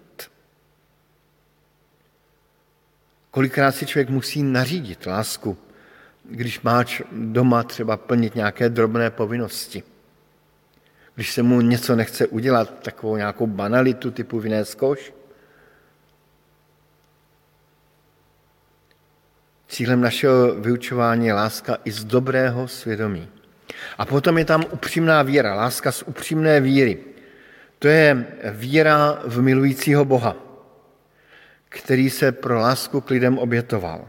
Kolikrát 3.32 3.72
si 3.72 3.86
člověk 3.86 4.10
musí 4.10 4.44
nařídit 4.44 5.06
lásku, 5.06 5.58
když 6.24 6.62
máš 6.62 7.04
doma 7.12 7.64
třeba 7.64 7.98
plnit 7.98 8.36
nějaké 8.36 8.70
drobné 8.70 9.10
povinnosti. 9.10 9.84
Když 11.16 11.34
se 11.34 11.44
mu 11.44 11.62
něco 11.62 11.96
nechce 11.96 12.28
udělat, 12.28 12.80
takovou 12.84 13.18
nějakou 13.18 13.48
banalitu 13.48 14.12
typu 14.12 14.40
vynést 14.40 14.76
koš, 14.76 15.14
Cílem 19.74 20.02
našeho 20.02 20.56
vyučování 20.56 21.28
je 21.28 21.34
láska 21.34 21.78
i 21.86 21.92
z 21.92 22.04
dobrého 22.04 22.68
svědomí. 22.68 23.30
A 23.98 24.06
potom 24.06 24.38
je 24.38 24.46
tam 24.46 24.66
upřímná 24.72 25.22
víra, 25.22 25.56
láska 25.56 25.92
z 25.92 26.04
upřímné 26.04 26.62
víry. 26.62 26.98
To 27.80 27.88
je 27.88 28.26
víra 28.52 29.20
v 29.26 29.42
milujícího 29.42 30.06
Boha, 30.06 30.36
který 31.70 32.10
se 32.10 32.32
pro 32.32 32.60
lásku 32.60 33.02
k 33.02 33.10
lidem 33.10 33.38
obětoval. 33.38 34.08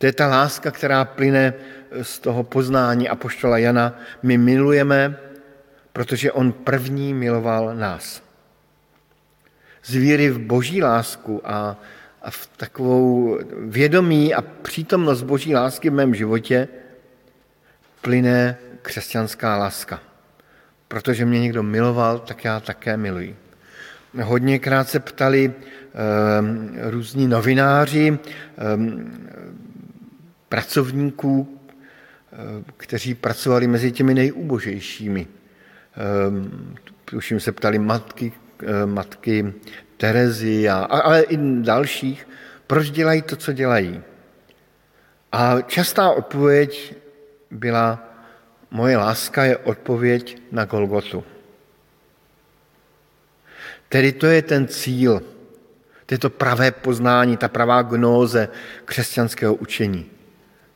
To 0.00 0.06
je 0.06 0.12
ta 0.12 0.26
láska, 0.26 0.70
která 0.70 1.04
plyne 1.04 1.54
z 2.02 2.18
toho 2.18 2.42
poznání 2.42 3.08
Apoštola 3.08 3.58
Jana. 3.58 3.98
My 4.22 4.38
milujeme, 4.38 5.16
protože 5.92 6.32
on 6.32 6.52
první 6.52 7.14
miloval 7.14 7.76
nás. 7.76 8.22
Z 9.84 9.94
víry 9.94 10.30
v 10.30 10.38
boží 10.38 10.82
lásku 10.82 11.40
a 11.44 11.76
a 12.22 12.30
v 12.30 12.46
takovou 12.56 13.38
vědomí 13.58 14.34
a 14.34 14.42
přítomnost 14.42 15.22
boží 15.22 15.54
lásky 15.54 15.90
v 15.90 15.92
mém 15.92 16.14
životě 16.14 16.68
plyne 18.00 18.56
křesťanská 18.82 19.56
láska. 19.56 20.00
Protože 20.88 21.24
mě 21.24 21.40
někdo 21.40 21.62
miloval, 21.62 22.18
tak 22.18 22.44
já 22.44 22.60
také 22.60 22.96
miluji. 22.96 23.36
Hodněkrát 24.22 24.88
se 24.88 25.00
ptali 25.00 25.52
um, 25.52 26.70
různí 26.82 27.28
novináři, 27.28 28.18
um, 28.76 29.28
pracovníků, 30.50 31.60
kteří 32.76 33.14
pracovali 33.14 33.66
mezi 33.66 33.92
těmi 33.92 34.14
nejúbožejšími. 34.14 35.26
Um, 36.28 36.74
už 37.16 37.30
jim 37.30 37.40
se 37.40 37.52
ptali 37.52 37.78
matky, 37.78 38.32
matky 38.84 39.54
Terezy, 39.96 40.68
a, 40.68 40.74
ale 40.74 41.22
i 41.22 41.38
dalších, 41.62 42.28
proč 42.66 42.90
dělají 42.90 43.22
to, 43.22 43.36
co 43.36 43.52
dělají. 43.52 44.02
A 45.32 45.60
častá 45.60 46.10
odpověď 46.10 46.94
byla, 47.50 48.06
Moje 48.70 48.96
láska 48.96 49.44
je 49.44 49.56
odpověď 49.56 50.42
na 50.52 50.64
Golgotu. 50.64 51.24
Tedy 53.88 54.12
to 54.12 54.26
je 54.26 54.42
ten 54.42 54.68
cíl, 54.68 55.22
to 56.06 56.14
je 56.14 56.18
to 56.18 56.30
pravé 56.30 56.70
poznání, 56.70 57.36
ta 57.36 57.48
pravá 57.48 57.82
gnóze 57.82 58.48
křesťanského 58.84 59.54
učení. 59.54 60.10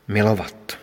Milovat. 0.07 0.77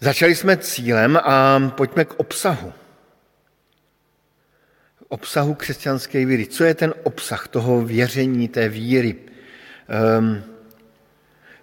Začali 0.00 0.34
jsme 0.34 0.56
cílem 0.56 1.16
a 1.16 1.60
pojďme 1.76 2.04
k 2.04 2.14
obsahu. 2.14 2.72
Obsahu 5.08 5.54
křesťanské 5.54 6.26
víry. 6.26 6.46
Co 6.46 6.64
je 6.64 6.74
ten 6.74 6.94
obsah 7.02 7.48
toho 7.48 7.84
věření, 7.84 8.48
té 8.48 8.68
víry? 8.68 9.14
Um, 10.18 10.42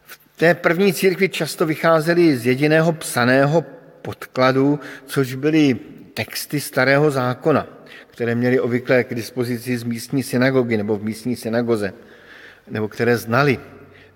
v 0.01 0.19
té 0.35 0.53
první 0.53 0.93
církvi 0.93 1.29
často 1.29 1.65
vycházeli 1.65 2.37
z 2.37 2.45
jediného 2.45 2.93
psaného 2.93 3.65
podkladu, 4.01 4.79
což 5.05 5.33
byly 5.33 5.79
texty 6.13 6.59
starého 6.59 7.11
zákona, 7.11 7.67
které 8.07 8.35
měli 8.35 8.59
obvykle 8.59 9.03
k 9.03 9.15
dispozici 9.15 9.77
z 9.77 9.83
místní 9.83 10.23
synagogy 10.23 10.77
nebo 10.77 10.97
v 10.97 11.03
místní 11.03 11.35
synagoze, 11.35 11.93
nebo 12.67 12.87
které 12.87 13.17
znali 13.17 13.59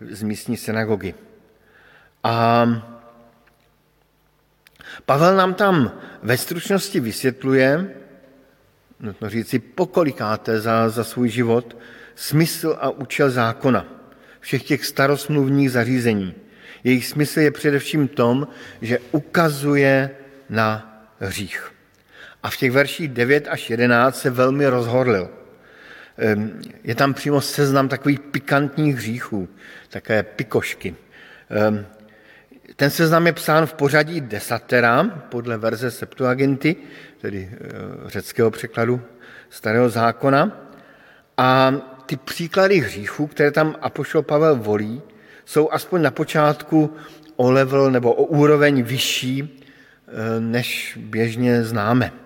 z 0.10 0.24
místní 0.24 0.58
synagogy. 0.58 1.14
A 2.24 2.66
Pavel 5.06 5.36
nám 5.36 5.54
tam 5.54 5.92
ve 6.24 6.38
stručnosti 6.38 7.00
vysvětluje, 7.00 7.96
nutno 9.00 9.30
říci, 9.30 9.60
pokolikáte 9.60 10.62
za, 10.62 10.90
za 10.90 11.04
svůj 11.04 11.30
život, 11.30 11.78
smysl 12.16 12.78
a 12.80 12.90
účel 12.90 13.30
zákona, 13.30 13.86
všech 14.40 14.64
těch 14.64 14.86
starosmluvních 14.86 15.72
zařízení. 15.72 16.36
Jejich 16.84 17.06
smysl 17.08 17.40
je 17.40 17.52
především 17.52 18.08
tom, 18.08 18.48
že 18.82 19.00
ukazuje 19.12 20.10
na 20.50 21.00
hřích. 21.20 21.72
A 22.44 22.50
v 22.50 22.58
těch 22.58 22.72
verších 22.72 23.08
9 23.08 23.48
až 23.48 23.70
11 23.70 24.20
se 24.20 24.30
velmi 24.30 24.68
rozhorlil. 24.68 25.30
Je 26.84 26.96
tam 26.96 27.13
přímo 27.13 27.41
seznam 27.41 27.89
takových 27.89 28.20
pikantních 28.20 28.96
hříchů, 28.96 29.50
také 29.89 30.24
pikošky. 30.24 30.96
Ten 32.75 32.89
seznam 32.89 33.27
je 33.27 33.34
psán 33.34 33.65
v 33.65 33.74
pořadí 33.74 34.22
desatera, 34.22 35.03
podle 35.29 35.58
verze 35.58 35.91
Septuaginty, 35.91 36.75
tedy 37.22 37.50
eh, 37.51 37.60
řeckého 38.05 38.51
překladu 38.51 39.01
starého 39.50 39.89
zákona. 39.89 40.70
A 41.38 41.74
ty 42.05 42.17
příklady 42.17 42.79
hříchů, 42.79 43.27
které 43.27 43.51
tam 43.51 43.75
Apoštol 43.82 44.22
Pavel 44.22 44.55
volí, 44.55 45.01
jsou 45.46 45.72
aspoň 45.72 46.01
na 46.01 46.12
počátku 46.12 46.96
o 47.36 47.51
level 47.51 47.91
nebo 47.91 48.13
o 48.13 48.24
úroveň 48.24 48.84
vyšší, 48.84 49.62
eh, 50.08 50.39
než 50.39 50.98
běžně 51.01 51.63
známe. 51.63 52.23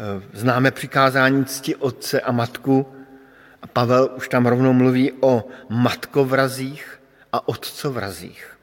Eh, 0.00 0.22
známe 0.32 0.70
přikázání 0.70 1.44
cti 1.44 1.76
otce 1.76 2.20
a 2.20 2.32
matku 2.32 2.86
a 3.62 3.66
Pavel 3.66 4.10
už 4.16 4.28
tam 4.28 4.46
rovnou 4.46 4.72
mluví 4.72 5.12
o 5.20 5.48
matkovrazích 5.68 7.00
a 7.32 7.48
otcovrazích. 7.48 8.58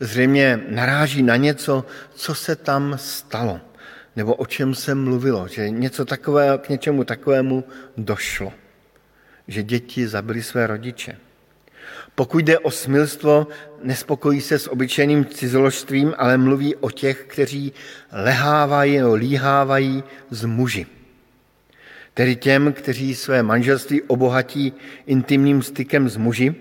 Zřejmě 0.00 0.60
naráží 0.68 1.22
na 1.22 1.36
něco, 1.36 1.84
co 2.14 2.34
se 2.34 2.56
tam 2.56 2.98
stalo, 2.98 3.60
nebo 4.16 4.34
o 4.34 4.46
čem 4.46 4.74
se 4.74 4.94
mluvilo, 4.94 5.48
že 5.48 5.70
něco 5.70 6.04
takové, 6.04 6.58
k 6.58 6.68
něčemu 6.68 7.04
takovému 7.04 7.64
došlo, 7.96 8.52
že 9.48 9.62
děti 9.62 10.08
zabili 10.08 10.42
své 10.42 10.66
rodiče. 10.66 11.16
Pokud 12.14 12.44
jde 12.44 12.58
o 12.58 12.70
smilstvo, 12.70 13.46
nespokojí 13.82 14.40
se 14.40 14.58
s 14.58 14.70
obyčejným 14.70 15.24
cizoložstvím, 15.24 16.14
ale 16.18 16.38
mluví 16.38 16.76
o 16.76 16.90
těch, 16.90 17.24
kteří 17.26 17.72
lehávají 18.12 18.96
nebo 18.98 19.14
líhávají 19.14 20.04
z 20.30 20.44
muži. 20.44 20.86
Tedy 22.14 22.36
těm, 22.36 22.72
kteří 22.72 23.14
své 23.14 23.42
manželství 23.42 24.02
obohatí 24.02 24.72
intimním 25.06 25.62
stykem 25.62 26.08
s 26.08 26.16
muži, 26.16 26.54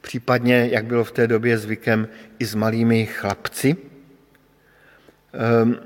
případně, 0.00 0.68
jak 0.72 0.84
bylo 0.84 1.04
v 1.04 1.12
té 1.12 1.26
době 1.26 1.58
zvykem, 1.58 2.08
i 2.38 2.44
s 2.46 2.54
malými 2.54 3.06
chlapci. 3.06 3.76
Ehm, 5.32 5.78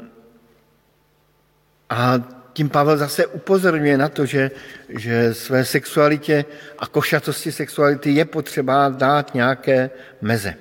a 1.91 2.19
tím 2.61 2.69
Pavel 2.69 2.97
zase 2.97 3.27
upozorňuje 3.27 3.99
na 3.99 4.09
to, 4.09 4.27
že, 4.27 4.51
že 4.89 5.35
své 5.35 5.65
sexualitě 5.65 6.45
a 6.79 6.87
košatosti 6.87 7.53
sexuality 7.53 8.11
je 8.11 8.25
potřeba 8.25 8.89
dát 8.89 9.35
nějaké 9.35 9.91
meze. 10.21 10.55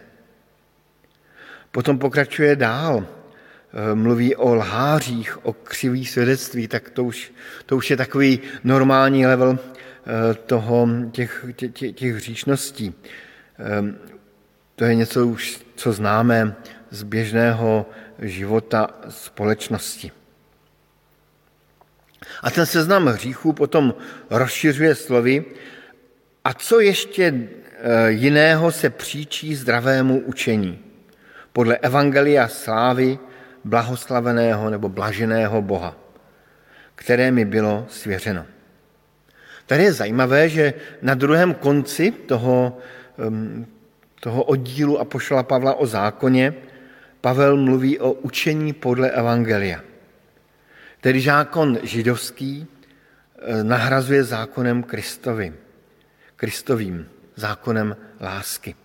Potom 1.71 1.99
pokračuje 1.99 2.55
dál, 2.55 3.03
e, 3.03 3.95
mluví 3.95 4.35
o 4.35 4.55
lhářích, 4.55 5.45
o 5.45 5.53
křivých 5.53 6.09
svědectví, 6.09 6.67
tak 6.67 6.89
to 6.89 7.03
už, 7.03 7.33
to 7.65 7.77
už 7.77 7.91
je 7.91 7.97
takový 7.97 8.39
normální 8.63 9.27
level 9.27 9.59
e, 9.59 10.33
toho, 10.33 10.87
těch, 11.11 11.45
těch, 11.55 11.95
těch 11.95 12.15
hříšností. 12.15 12.95
E, 13.59 13.83
to 14.75 14.85
je 14.85 14.95
něco 14.95 15.27
už, 15.27 15.59
co 15.75 15.93
známe 15.93 16.55
z 16.91 17.03
běžného 17.03 17.85
života 18.23 18.87
společnosti. 19.09 20.11
A 22.43 22.51
ten 22.51 22.65
seznam 22.65 23.05
hříchů 23.05 23.53
potom 23.53 23.93
rozšiřuje 24.29 24.95
slovy, 24.95 25.45
a 26.43 26.53
co 26.53 26.79
ještě 26.79 27.33
eh, 27.33 28.11
jiného 28.11 28.71
se 28.71 28.89
příčí 28.89 29.55
zdravému 29.55 30.19
učení? 30.19 30.79
Podle 31.53 31.77
Evangelia 31.77 32.47
slávy 32.47 33.19
blahoslaveného 33.63 34.69
nebo 34.69 34.89
blaženého 34.89 35.61
Boha, 35.61 35.95
které 36.95 37.31
mi 37.31 37.45
bylo 37.45 37.85
svěřeno. 37.89 38.45
Tady 39.65 39.83
je 39.83 39.93
zajímavé, 39.93 40.49
že 40.49 40.73
na 41.01 41.13
druhém 41.13 41.53
konci 41.53 42.11
toho, 42.11 42.77
toho 44.19 44.43
oddílu 44.43 44.99
Apoštola 44.99 45.43
Pavla 45.43 45.73
o 45.73 45.85
zákoně 45.85 46.53
Pavel 47.21 47.57
mluví 47.57 47.99
o 47.99 48.11
učení 48.11 48.73
podle 48.73 49.11
Evangelia. 49.11 49.88
Tedy 51.01 51.21
zákon 51.21 51.77
židovský 51.83 52.67
eh, 52.67 53.63
nahrazuje 53.63 54.23
zákonem 54.23 54.83
Kristovým, 54.83 55.55
Kristovým, 56.35 57.07
zákonem 57.35 57.95
lásky. 58.21 58.75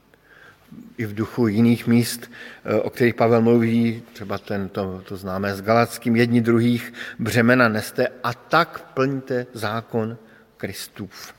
I 0.98 1.06
v 1.06 1.14
duchu 1.14 1.48
jiných 1.48 1.86
míst, 1.86 2.30
eh, 2.64 2.80
o 2.80 2.90
kterých 2.90 3.14
Pavel 3.14 3.42
mluví, 3.42 4.02
třeba 4.12 4.38
ten, 4.38 4.68
to, 4.68 5.02
to 5.08 5.16
známe 5.16 5.54
s 5.54 5.62
Galackým, 5.62 6.16
jedni 6.16 6.40
druhých 6.40 6.92
břemena 7.18 7.68
neste 7.68 8.08
a 8.22 8.34
tak 8.34 8.94
plňte 8.94 9.46
zákon 9.52 10.16
Kristův. 10.56 11.34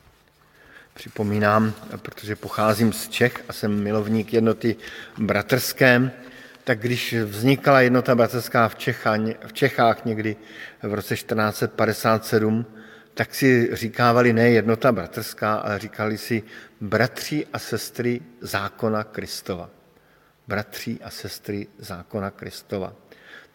Připomínám, 0.93 1.73
protože 1.97 2.35
pocházím 2.35 2.93
z 2.93 3.07
Čech 3.09 3.43
a 3.49 3.53
jsem 3.53 3.83
milovník 3.83 4.33
jednoty 4.33 4.75
bratrské, 5.17 6.11
tak 6.65 6.79
když 6.79 7.13
vznikala 7.13 7.81
jednota 7.81 8.15
bratrská 8.15 8.67
v, 8.67 8.75
v 9.47 9.53
Čechách 9.53 10.05
někdy 10.05 10.35
v 10.83 10.93
roce 10.93 11.15
1457, 11.15 12.65
tak 13.13 13.35
si 13.35 13.69
říkávali 13.75 14.33
ne 14.33 14.49
jednota 14.49 14.91
bratrská, 14.91 15.55
ale 15.55 15.79
říkali 15.79 16.17
si 16.17 16.43
bratři 16.81 17.45
a 17.53 17.59
sestry 17.59 18.21
zákona 18.41 19.03
Kristova. 19.03 19.69
Bratři 20.47 20.97
a 21.03 21.09
sestry 21.09 21.67
zákona 21.77 22.31
Kristova. 22.31 22.93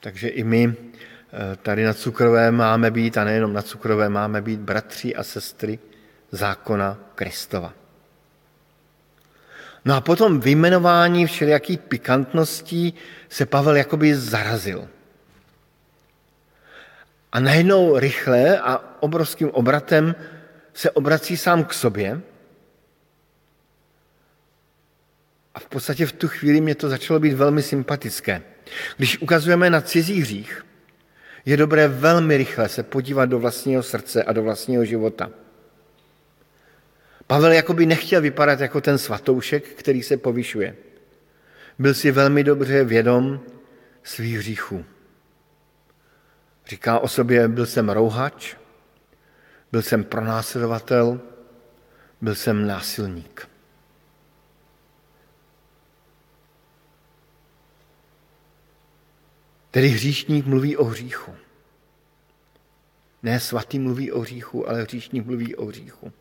Takže 0.01 0.29
i 0.29 0.44
my 0.44 0.75
eh, 0.75 1.57
tady 1.57 1.85
na 1.85 1.94
Cukrové 1.94 2.51
máme 2.51 2.90
být, 2.90 3.18
a 3.18 3.25
nejenom 3.25 3.53
na 3.53 3.62
Cukrové, 3.62 4.09
máme 4.09 4.40
být 4.40 4.61
bratři 4.61 5.14
a 5.14 5.23
sestry 5.23 5.79
zákona 6.33 6.99
Kristova. 7.14 7.80
No 9.85 9.95
a 9.95 10.01
potom 10.01 10.40
vyjmenování 10.40 11.27
všelijakých 11.27 11.79
pikantností 11.81 12.95
se 13.29 13.47
Pavel 13.47 13.77
jakoby 13.77 14.14
zarazil. 14.14 14.88
A 17.33 17.40
najednou 17.40 17.99
rychle 17.99 18.59
a 18.59 18.97
obrovským 19.01 19.51
obratem 19.51 20.14
se 20.75 20.90
obrací 20.90 21.37
sám 21.37 21.64
k 21.64 21.75
sobě. 21.75 22.21
A 25.55 25.61
v 25.61 25.66
podstatě 25.66 26.07
v 26.07 26.12
tu 26.12 26.29
chvíli 26.29 26.61
mě 26.61 26.75
to 26.75 26.88
začalo 26.88 27.21
být 27.21 27.33
velmi 27.35 27.62
sympatické. 27.62 28.43
Když 28.97 29.19
ukazujeme 29.19 29.71
na 29.71 29.81
cizí 29.81 30.21
hřích, 30.21 30.66
je 31.45 31.57
dobré 31.57 31.88
velmi 31.88 32.37
rychle 32.37 32.69
se 32.69 32.83
podívat 32.83 33.27
do 33.27 33.38
vlastního 33.38 33.83
srdce 33.83 34.23
a 34.23 34.33
do 34.33 34.43
vlastního 34.43 34.85
života. 34.85 35.31
Pavel 37.31 37.53
jakoby 37.53 37.87
nechtěl 37.87 38.21
vypadat 38.21 38.61
jako 38.61 38.81
ten 38.81 38.99
svatoušek, 38.99 39.69
který 39.69 40.03
se 40.03 40.16
povyšuje. 40.16 40.77
Byl 41.79 41.95
si 41.95 42.11
velmi 42.11 42.45
dobře 42.45 42.85
vědom 42.85 43.40
svých 44.03 44.38
hříchů. 44.38 44.85
Říká 46.66 46.99
o 46.99 47.09
sobě, 47.09 47.49
byl 47.49 47.66
jsem 47.66 47.88
rouhač, 47.88 48.57
byl 49.73 49.83
jsem 49.83 50.05
pronásledovatel, 50.05 51.21
byl 52.21 52.35
jsem 52.35 52.66
násilník. 52.66 53.49
Tedy 59.71 59.88
hříšník 59.88 60.47
mluví 60.47 60.77
o 60.77 60.85
hříchu. 60.85 61.35
Ne 63.23 63.40
svatý 63.40 63.79
mluví 63.79 64.12
o 64.12 64.21
hříchu, 64.21 64.69
ale 64.69 64.83
hříšník 64.83 65.27
mluví 65.27 65.57
o 65.57 65.66
hříchu. 65.66 66.12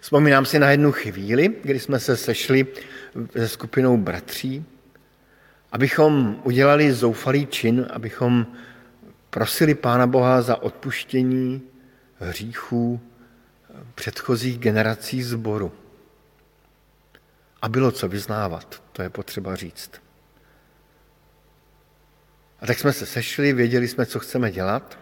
Vzpomínám 0.00 0.44
si 0.44 0.58
na 0.58 0.70
jednu 0.70 0.92
chvíli, 0.92 1.54
kdy 1.64 1.80
jsme 1.80 2.00
se 2.00 2.16
sešli 2.16 2.66
se 3.32 3.48
skupinou 3.48 3.96
bratří, 3.96 4.64
abychom 5.72 6.40
udělali 6.44 6.92
zoufalý 6.92 7.46
čin, 7.46 7.86
abychom 7.90 8.46
prosili 9.30 9.74
Pána 9.74 10.06
Boha 10.06 10.42
za 10.42 10.62
odpuštění 10.62 11.62
hříchů 12.18 13.00
předchozích 13.94 14.58
generací 14.58 15.22
zboru. 15.22 15.72
A 17.62 17.68
bylo 17.68 17.90
co 17.90 18.08
vyznávat, 18.08 18.82
to 18.92 19.02
je 19.02 19.10
potřeba 19.10 19.56
říct. 19.56 19.90
A 22.60 22.66
tak 22.66 22.78
jsme 22.78 22.92
se 22.92 23.06
sešli, 23.06 23.52
věděli 23.52 23.88
jsme, 23.88 24.06
co 24.06 24.20
chceme 24.20 24.50
dělat 24.50 24.98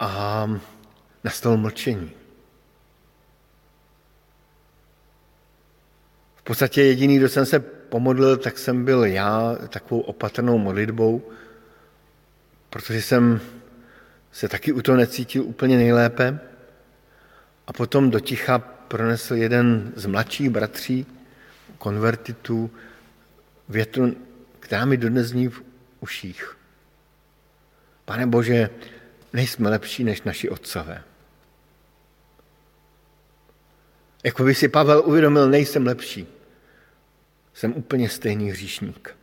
a 0.00 0.50
nastalo 1.26 1.56
mlčení. 1.56 2.10
V 6.36 6.42
podstatě 6.42 6.82
jediný, 6.82 7.18
kdo 7.18 7.28
jsem 7.28 7.46
se 7.46 7.58
pomodlil, 7.60 8.36
tak 8.36 8.58
jsem 8.58 8.84
byl 8.84 9.04
já 9.04 9.56
takovou 9.68 10.00
opatrnou 10.00 10.58
modlitbou, 10.58 11.22
protože 12.70 13.02
jsem 13.02 13.40
se 14.32 14.48
taky 14.48 14.72
u 14.72 14.82
toho 14.82 14.98
necítil 14.98 15.42
úplně 15.42 15.76
nejlépe. 15.76 16.38
A 17.66 17.72
potom 17.72 18.10
do 18.10 18.20
ticha 18.20 18.58
pronesl 18.58 19.34
jeden 19.34 19.92
z 19.96 20.06
mladších 20.06 20.50
bratří, 20.50 21.06
konvertitů, 21.78 22.70
větu, 23.68 24.14
která 24.60 24.84
mi 24.84 24.96
dodnes 24.96 25.26
zní 25.26 25.48
v 25.48 25.62
uších. 26.00 26.56
Pane 28.04 28.26
Bože, 28.26 28.70
nejsme 29.32 29.70
lepší 29.70 30.04
než 30.04 30.22
naši 30.22 30.48
otcové. 30.48 31.02
Jako 34.26 34.44
by 34.44 34.54
si 34.54 34.68
Pavel 34.68 35.02
uvědomil, 35.06 35.50
nejsem 35.50 35.86
lepší. 35.86 36.26
Jsem 37.54 37.72
úplně 37.76 38.08
stejný 38.08 38.50
hříšník. 38.50 39.16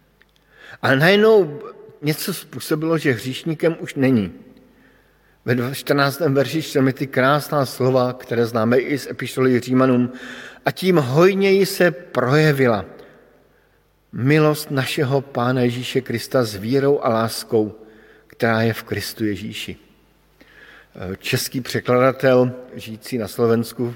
Ale 0.81 0.95
najednou 0.95 1.59
něco 2.01 2.33
způsobilo, 2.33 2.97
že 2.97 3.11
hříšníkem 3.11 3.75
už 3.79 3.95
není. 3.95 4.33
Ve 5.45 5.75
14. 5.75 6.19
verši 6.19 6.61
čteme 6.61 6.93
ty 6.93 7.07
krásná 7.07 7.65
slova, 7.65 8.13
které 8.13 8.45
známe 8.45 8.77
i 8.77 8.97
z 8.97 9.07
epištoly 9.07 9.59
Římanům. 9.59 10.11
A 10.65 10.71
tím 10.71 10.97
hojněji 10.97 11.65
se 11.65 11.91
projevila 11.91 12.85
milost 14.11 14.71
našeho 14.71 15.21
Pána 15.21 15.61
Ježíše 15.61 16.01
Krista 16.01 16.43
s 16.43 16.55
vírou 16.55 16.99
a 16.99 17.09
láskou, 17.09 17.75
která 18.27 18.61
je 18.61 18.73
v 18.73 18.83
Kristu 18.83 19.25
Ježíši. 19.25 19.77
Český 21.17 21.61
překladatel, 21.61 22.51
žijící 22.73 23.17
na 23.17 23.27
Slovensku, 23.27 23.93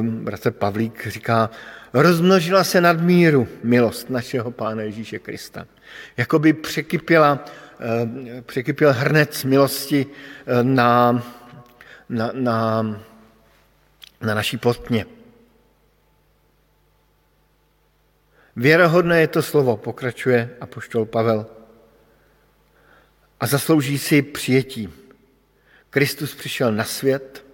bratr 0.00 0.50
Pavlík, 0.50 1.06
říká, 1.06 1.50
rozmnožila 1.92 2.64
se 2.64 2.80
nad 2.80 3.00
míru 3.00 3.48
milost 3.62 4.10
našeho 4.10 4.50
Pána 4.50 4.82
Ježíše 4.82 5.18
Krista. 5.18 5.66
Jakoby 6.16 6.52
překypěla 6.52 7.44
Eh, 7.82 8.42
překypěl 8.42 8.92
hrnec 8.92 9.44
milosti 9.44 10.06
eh, 10.46 10.62
na, 10.62 11.22
na, 12.08 12.30
na, 12.34 12.82
na 14.20 14.34
naší 14.34 14.56
potně. 14.56 15.06
Věrohodné 18.56 19.20
je 19.20 19.28
to 19.28 19.42
slovo, 19.42 19.76
pokračuje 19.76 20.56
apoštol 20.60 21.04
Pavel. 21.04 21.46
A 23.40 23.46
zaslouží 23.46 23.98
si 23.98 24.22
přijetí. 24.22 24.88
Kristus 25.90 26.34
přišel 26.34 26.72
na 26.72 26.84
svět, 26.84 27.44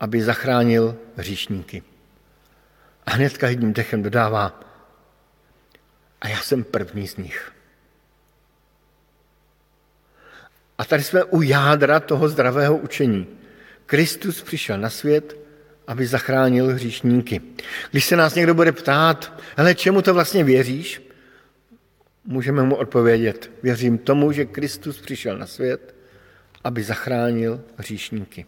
aby 0.00 0.22
zachránil 0.22 0.96
hříšníky. 1.16 1.82
A 3.06 3.10
hnedka 3.10 3.48
jedním 3.48 3.72
dechem 3.72 4.02
dodává, 4.02 4.60
a 6.20 6.28
já 6.28 6.40
jsem 6.40 6.64
první 6.64 7.08
z 7.08 7.16
nich. 7.16 7.52
A 10.78 10.84
tady 10.84 11.02
jsme 11.02 11.24
u 11.24 11.42
jádra 11.42 12.00
toho 12.00 12.28
zdravého 12.28 12.76
učení. 12.76 13.26
Kristus 13.86 14.42
přišel 14.42 14.78
na 14.78 14.90
svět, 14.90 15.36
aby 15.86 16.06
zachránil 16.06 16.74
hříšníky. 16.74 17.40
Když 17.90 18.04
se 18.04 18.16
nás 18.16 18.34
někdo 18.34 18.54
bude 18.54 18.72
ptát, 18.72 19.42
ale 19.56 19.74
čemu 19.74 20.02
to 20.02 20.14
vlastně 20.14 20.44
věříš, 20.44 21.02
můžeme 22.24 22.62
mu 22.62 22.76
odpovědět, 22.76 23.50
věřím 23.62 23.98
tomu, 23.98 24.32
že 24.32 24.44
Kristus 24.44 25.00
přišel 25.00 25.38
na 25.38 25.46
svět, 25.46 25.94
aby 26.64 26.82
zachránil 26.82 27.60
hříšníky. 27.76 28.46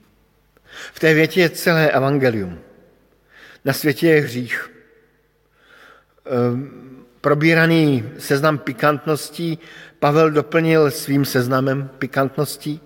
V 0.93 1.01
té 1.01 1.15
větě 1.15 1.41
je 1.41 1.51
celé 1.51 1.91
evangelium. 1.91 2.59
Na 3.65 3.73
světě 3.73 4.09
je 4.09 4.21
hřích. 4.21 4.71
Ehm, 6.27 7.05
probíraný 7.21 8.11
seznam 8.19 8.59
pikantností 8.59 9.59
Pavel 9.99 10.31
doplnil 10.31 10.91
svým 10.91 11.25
seznamem 11.25 11.89
pikantností 11.99 12.81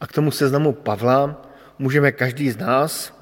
a 0.00 0.06
k 0.06 0.12
tomu 0.12 0.30
seznamu 0.30 0.72
Pavla 0.72 1.42
můžeme 1.78 2.12
každý 2.12 2.50
z 2.50 2.56
nás 2.56 3.12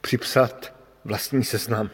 připsat 0.00 0.74
vlastní 1.04 1.44
seznam. 1.44 1.90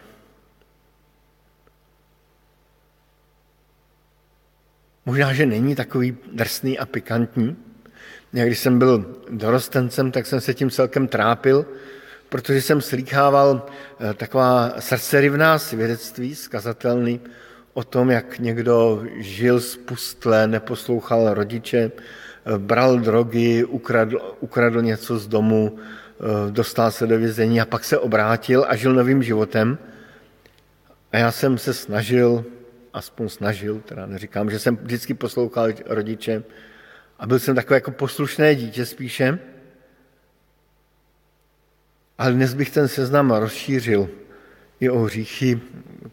Možná, 5.07 5.33
že 5.33 5.47
není 5.47 5.75
takový 5.75 6.16
drsný 6.33 6.79
a 6.79 6.87
pikantní. 6.87 7.57
Já 8.33 8.45
když 8.45 8.59
jsem 8.59 8.79
byl 8.79 9.16
dorostencem, 9.31 10.12
tak 10.12 10.27
jsem 10.27 10.40
se 10.40 10.55
tím 10.55 10.71
celkem 10.71 11.09
trápil, 11.09 11.66
protože 12.29 12.62
jsem 12.62 12.81
slýchával 12.81 13.66
eh, 14.01 14.14
taková 14.14 14.73
srdcerivná 14.79 15.59
svědectví, 15.59 16.35
skazatelný, 16.35 17.21
o 17.75 17.85
tom, 17.85 18.11
jak 18.11 18.38
někdo 18.38 19.03
žil 19.16 19.61
spustle, 19.61 20.47
neposlouchal 20.47 21.35
rodiče, 21.35 21.90
eh, 21.90 22.59
bral 22.59 22.99
drogy, 22.99 23.64
ukradl, 23.64 24.37
ukradl 24.40 24.83
něco 24.83 25.19
z 25.19 25.27
domu, 25.29 25.79
eh, 25.79 26.51
dostal 26.51 26.90
se 26.90 27.07
do 27.07 27.19
vězení 27.19 27.61
a 27.61 27.66
pak 27.66 27.85
se 27.85 27.99
obrátil 27.99 28.66
a 28.69 28.77
žil 28.77 28.95
novým 28.95 29.23
životem. 29.23 29.79
A 31.12 31.19
já 31.19 31.33
jsem 31.33 31.59
se 31.59 31.75
snažil, 31.75 32.45
aspoň 32.95 33.29
snažil, 33.29 33.81
teda 33.85 34.07
neříkám, 34.07 34.51
že 34.51 34.59
jsem 34.59 34.77
vždycky 34.77 35.14
poslouchal 35.14 35.69
rodiče 35.87 36.43
a 37.20 37.26
byl 37.26 37.38
jsem 37.38 37.54
takové 37.54 37.76
jako 37.76 37.90
poslušné 37.90 38.54
dítě 38.54 38.87
spíše, 38.87 39.38
ale 42.18 42.33
dnes 42.33 42.54
bych 42.54 42.70
ten 42.70 42.88
seznam 42.88 43.30
rozšířil 43.30 44.09
i 44.80 44.90
o 44.90 44.98
hříchy, 44.98 45.61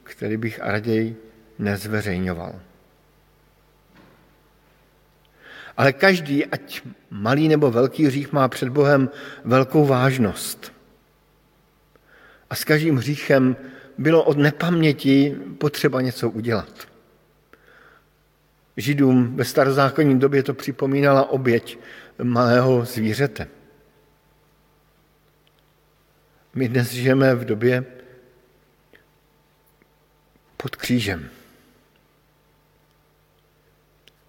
který 0.04 0.38
bych 0.38 0.60
raději 0.60 1.16
nezveřejňoval. 1.60 2.60
Ale 5.78 5.94
každý, 5.94 6.46
ať 6.46 6.82
malý 7.10 7.48
nebo 7.48 7.72
velký 7.72 8.06
hřích, 8.06 8.32
má 8.32 8.48
před 8.48 8.70
Bohem 8.70 9.10
velkou 9.44 9.86
vážnost. 9.86 10.74
A 12.50 12.56
s 12.56 12.64
každým 12.64 12.98
hříchem 12.98 13.56
bylo 13.98 14.24
od 14.24 14.38
nepaměti 14.38 15.36
potřeba 15.58 16.02
něco 16.02 16.30
udělat. 16.30 16.88
Židům 18.78 19.36
ve 19.36 19.46
starozákonní 19.46 20.20
době 20.20 20.44
to 20.44 20.54
připomínala 20.54 21.30
oběť 21.30 21.80
malého 22.24 22.86
zvířete. 22.86 23.48
My 26.56 26.70
dnes 26.70 26.92
žijeme 26.92 27.36
v 27.36 27.46
době 27.46 27.86
pod 30.58 30.76
křížem. 30.76 31.30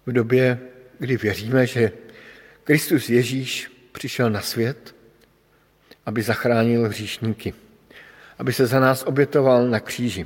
v 0.09 0.11
době, 0.11 0.59
kdy 0.99 1.17
věříme, 1.17 1.67
že 1.67 1.91
Kristus 2.63 3.09
Ježíš 3.09 3.71
přišel 3.91 4.29
na 4.29 4.41
svět, 4.41 4.95
aby 6.05 6.21
zachránil 6.21 6.87
hříšníky, 6.87 7.53
aby 8.37 8.53
se 8.53 8.67
za 8.67 8.79
nás 8.79 9.03
obětoval 9.03 9.67
na 9.67 9.79
kříži. 9.79 10.25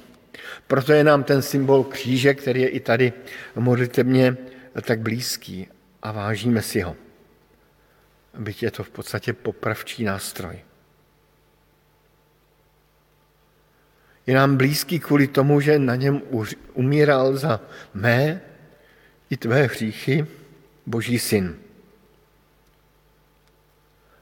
Proto 0.68 0.94
je 0.94 1.04
nám 1.04 1.24
ten 1.24 1.42
symbol 1.42 1.84
kříže, 1.84 2.34
který 2.34 2.62
je 2.62 2.68
i 2.68 2.80
tady 2.80 3.14
modlitebně 3.56 4.38
tak 4.82 5.00
blízký 5.00 5.68
a 6.02 6.12
vážíme 6.12 6.62
si 6.62 6.82
ho. 6.82 6.96
Byť 8.38 8.64
je 8.64 8.72
to 8.72 8.84
v 8.84 8.90
podstatě 8.90 9.34
popravčí 9.34 10.04
nástroj. 10.04 10.60
Je 14.28 14.36
nám 14.36 14.58
blízký 14.58 15.00
kvůli 15.00 15.28
tomu, 15.28 15.62
že 15.62 15.80
na 15.80 15.96
něm 15.96 16.22
umíral 16.74 17.38
za 17.38 17.62
mé 17.94 18.42
i 19.30 19.38
tvé 19.38 19.64
hříchy, 19.64 20.28
Boží 20.86 21.20
syn, 21.20 21.56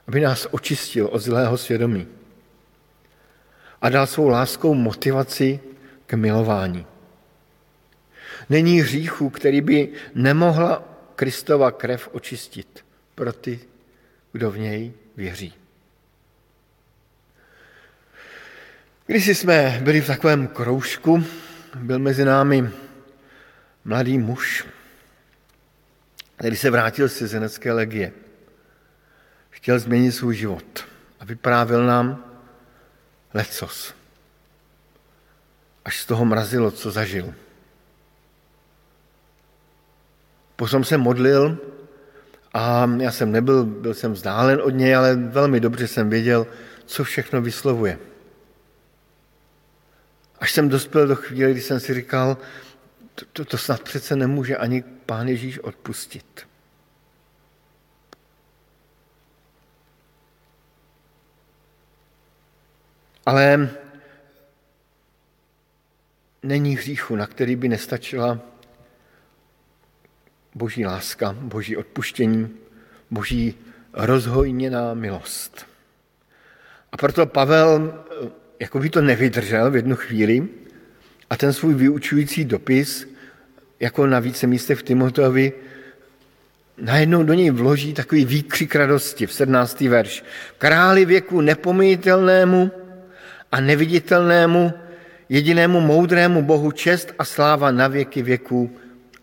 aby 0.08 0.22
nás 0.22 0.48
očistil 0.52 1.08
od 1.08 1.20
zlého 1.20 1.58
svědomí 1.58 2.08
a 3.82 3.90
dal 3.90 4.08
svou 4.08 4.28
láskou 4.28 4.74
motivaci 4.74 5.60
k 6.12 6.14
milování. 6.14 6.86
Není 8.50 8.82
hříchu, 8.82 9.30
který 9.30 9.62
by 9.62 9.90
nemohla 10.16 10.84
Kristova 11.16 11.72
krev 11.72 12.10
očistit 12.12 12.86
pro 13.16 13.34
ty, 13.34 13.60
kdo 14.32 14.52
v 14.52 14.58
něj 14.58 14.94
věří. 15.18 15.54
Když 19.06 19.28
jsme 19.28 19.80
byli 19.84 20.02
v 20.02 20.08
takovém 20.08 20.48
kroužku, 20.48 21.24
byl 21.76 22.00
mezi 22.00 22.26
námi 22.26 22.70
mladý 23.86 24.18
muž, 24.18 24.66
který 26.36 26.56
se 26.56 26.70
vrátil 26.70 27.10
z 27.10 27.18
cizinecké 27.18 27.72
legie. 27.72 28.12
Chtěl 29.50 29.80
změnit 29.80 30.12
svůj 30.12 30.36
život 30.36 30.88
a 31.20 31.26
vyprávěl 31.26 31.86
nám 31.86 32.26
lecos. 33.34 34.01
Až 35.86 36.00
z 36.00 36.06
toho 36.06 36.26
mrazilo, 36.26 36.72
co 36.72 36.92
zažil. 36.92 37.34
Potom 40.56 40.84
se 40.84 40.98
modlil 40.98 41.58
a 42.54 42.90
já 42.98 43.12
jsem 43.12 43.32
nebyl, 43.32 43.66
byl 43.66 43.94
jsem 43.94 44.14
vzdálen 44.14 44.62
od 44.62 44.70
něj, 44.70 44.96
ale 44.96 45.16
velmi 45.16 45.60
dobře 45.60 45.88
jsem 45.88 46.10
věděl, 46.10 46.48
co 46.86 47.04
všechno 47.04 47.42
vyslovuje. 47.42 48.00
Až 50.40 50.52
jsem 50.52 50.70
dospěl 50.70 51.08
do 51.08 51.16
chvíle, 51.16 51.52
kdy 51.52 51.62
jsem 51.62 51.80
si 51.80 51.94
říkal, 51.94 52.38
to, 53.16 53.26
to, 53.34 53.46
to 53.46 53.58
snad 53.58 53.82
přece 53.82 54.16
nemůže 54.16 54.58
ani 54.58 54.84
Pán 55.06 55.28
Ježíš 55.28 55.60
odpustit. 55.60 56.48
Ale 63.26 63.70
není 66.44 66.76
hříchu, 66.76 67.16
na 67.16 67.28
který 67.28 67.56
by 67.56 67.70
nestačila 67.70 68.40
boží 70.56 70.86
láska, 70.86 71.36
boží 71.40 71.78
odpuštění, 71.78 72.50
boží 73.12 73.56
rozhojněná 73.94 74.94
milost. 74.94 75.66
A 76.92 76.98
proto 76.98 77.26
Pavel 77.26 78.04
jako 78.60 78.80
by 78.80 78.90
to 78.90 79.02
nevydržel 79.02 79.72
v 79.72 79.76
jednu 79.76 79.96
chvíli 79.96 80.48
a 81.30 81.38
ten 81.38 81.54
svůj 81.54 81.74
vyučující 81.74 82.46
dopis, 82.46 83.08
jako 83.80 84.08
na 84.08 84.20
více 84.20 84.48
místech 84.48 84.80
v 84.80 84.84
Timoteovi, 84.84 85.54
najednou 86.78 87.24
do 87.24 87.34
něj 87.34 87.50
vloží 87.50 87.94
takový 87.94 88.26
výkřik 88.26 88.76
radosti 88.76 89.28
v 89.28 89.34
17. 89.34 89.82
verš. 89.82 90.24
Králi 90.58 91.06
věku 91.06 91.42
nepomítelnému 91.42 92.72
a 93.52 93.62
neviditelnému, 93.62 94.74
jedinému 95.32 95.80
moudrému 95.80 96.44
Bohu 96.44 96.72
čest 96.72 97.16
a 97.20 97.26
sláva 97.26 97.72
na 97.72 97.88
věky 97.88 98.22
věků. 98.22 98.72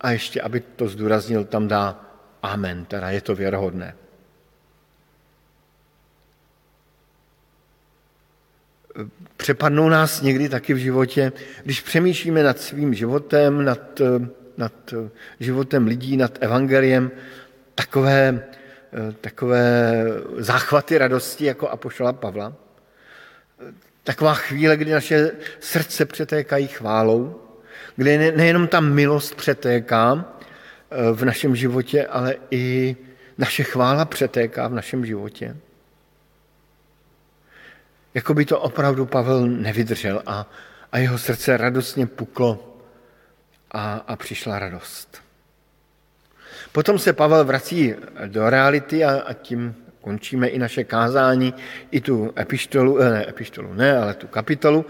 A 0.01 0.11
ještě, 0.11 0.41
aby 0.41 0.59
to 0.59 0.87
zdůraznil, 0.87 1.45
tam 1.45 1.67
dá 1.67 2.01
amen, 2.41 2.85
teda 2.85 3.09
je 3.09 3.21
to 3.21 3.35
věrohodné. 3.35 3.95
přepadnou 9.37 9.89
nás 9.89 10.21
někdy 10.21 10.49
taky 10.49 10.73
v 10.73 10.77
životě, 10.77 11.31
když 11.63 11.81
přemýšlíme 11.81 12.43
nad 12.43 12.59
svým 12.59 12.93
životem, 12.93 13.65
nad, 13.65 14.01
nad 14.57 14.73
životem 15.39 15.87
lidí, 15.87 16.17
nad 16.17 16.37
evangeliem, 16.41 17.11
takové, 17.75 18.43
takové 19.21 20.03
záchvaty 20.37 20.97
radosti 20.97 21.45
jako 21.45 21.69
apoštola 21.69 22.13
Pavla. 22.13 22.53
Taková 24.09 24.33
chvíle, 24.33 24.77
kdy 24.77 24.91
naše 24.91 25.31
srdce 25.59 26.05
přetékají 26.05 26.67
chválou, 26.67 27.41
kdy 27.95 28.31
nejenom 28.31 28.67
ta 28.67 28.79
milost 28.79 29.35
přetéká 29.35 30.25
eh, 30.91 31.11
v 31.13 31.25
našem 31.25 31.55
životě, 31.55 32.07
ale 32.07 32.35
i 32.51 32.97
naše 33.37 33.63
chvála 33.63 34.05
přetéká 34.05 34.67
v 34.67 34.73
našem 34.73 35.05
životě. 35.05 35.57
Jako 38.13 38.33
by 38.33 38.45
to 38.45 38.59
opravdu 38.59 39.05
Pavel 39.05 39.47
nevydržel 39.47 40.23
a, 40.25 40.49
a 40.91 40.97
jeho 40.97 41.17
srdce 41.17 41.57
radostně 41.57 42.07
puklo 42.07 42.77
a, 43.71 43.93
a 44.07 44.15
přišla 44.15 44.59
radost. 44.59 45.21
Potom 46.71 46.99
se 46.99 47.13
Pavel 47.13 47.45
vrací 47.45 47.95
do 48.25 48.49
reality 48.49 49.05
a, 49.05 49.21
a 49.21 49.33
tím 49.33 49.75
končíme 50.01 50.47
i 50.47 50.59
naše 50.59 50.83
kázání, 50.83 51.53
i 51.91 52.01
tu 52.01 52.33
epištolu, 52.39 52.99
eh, 52.99 53.09
ne, 53.09 53.29
epištolu 53.29 53.73
ne, 53.73 53.97
ale 53.97 54.13
tu 54.13 54.27
kapitolu. 54.27 54.85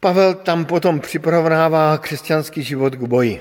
Pavel 0.00 0.34
tam 0.34 0.64
potom 0.64 1.00
připravnává 1.00 1.98
křesťanský 1.98 2.62
život 2.62 2.94
k 2.94 3.02
boji. 3.02 3.40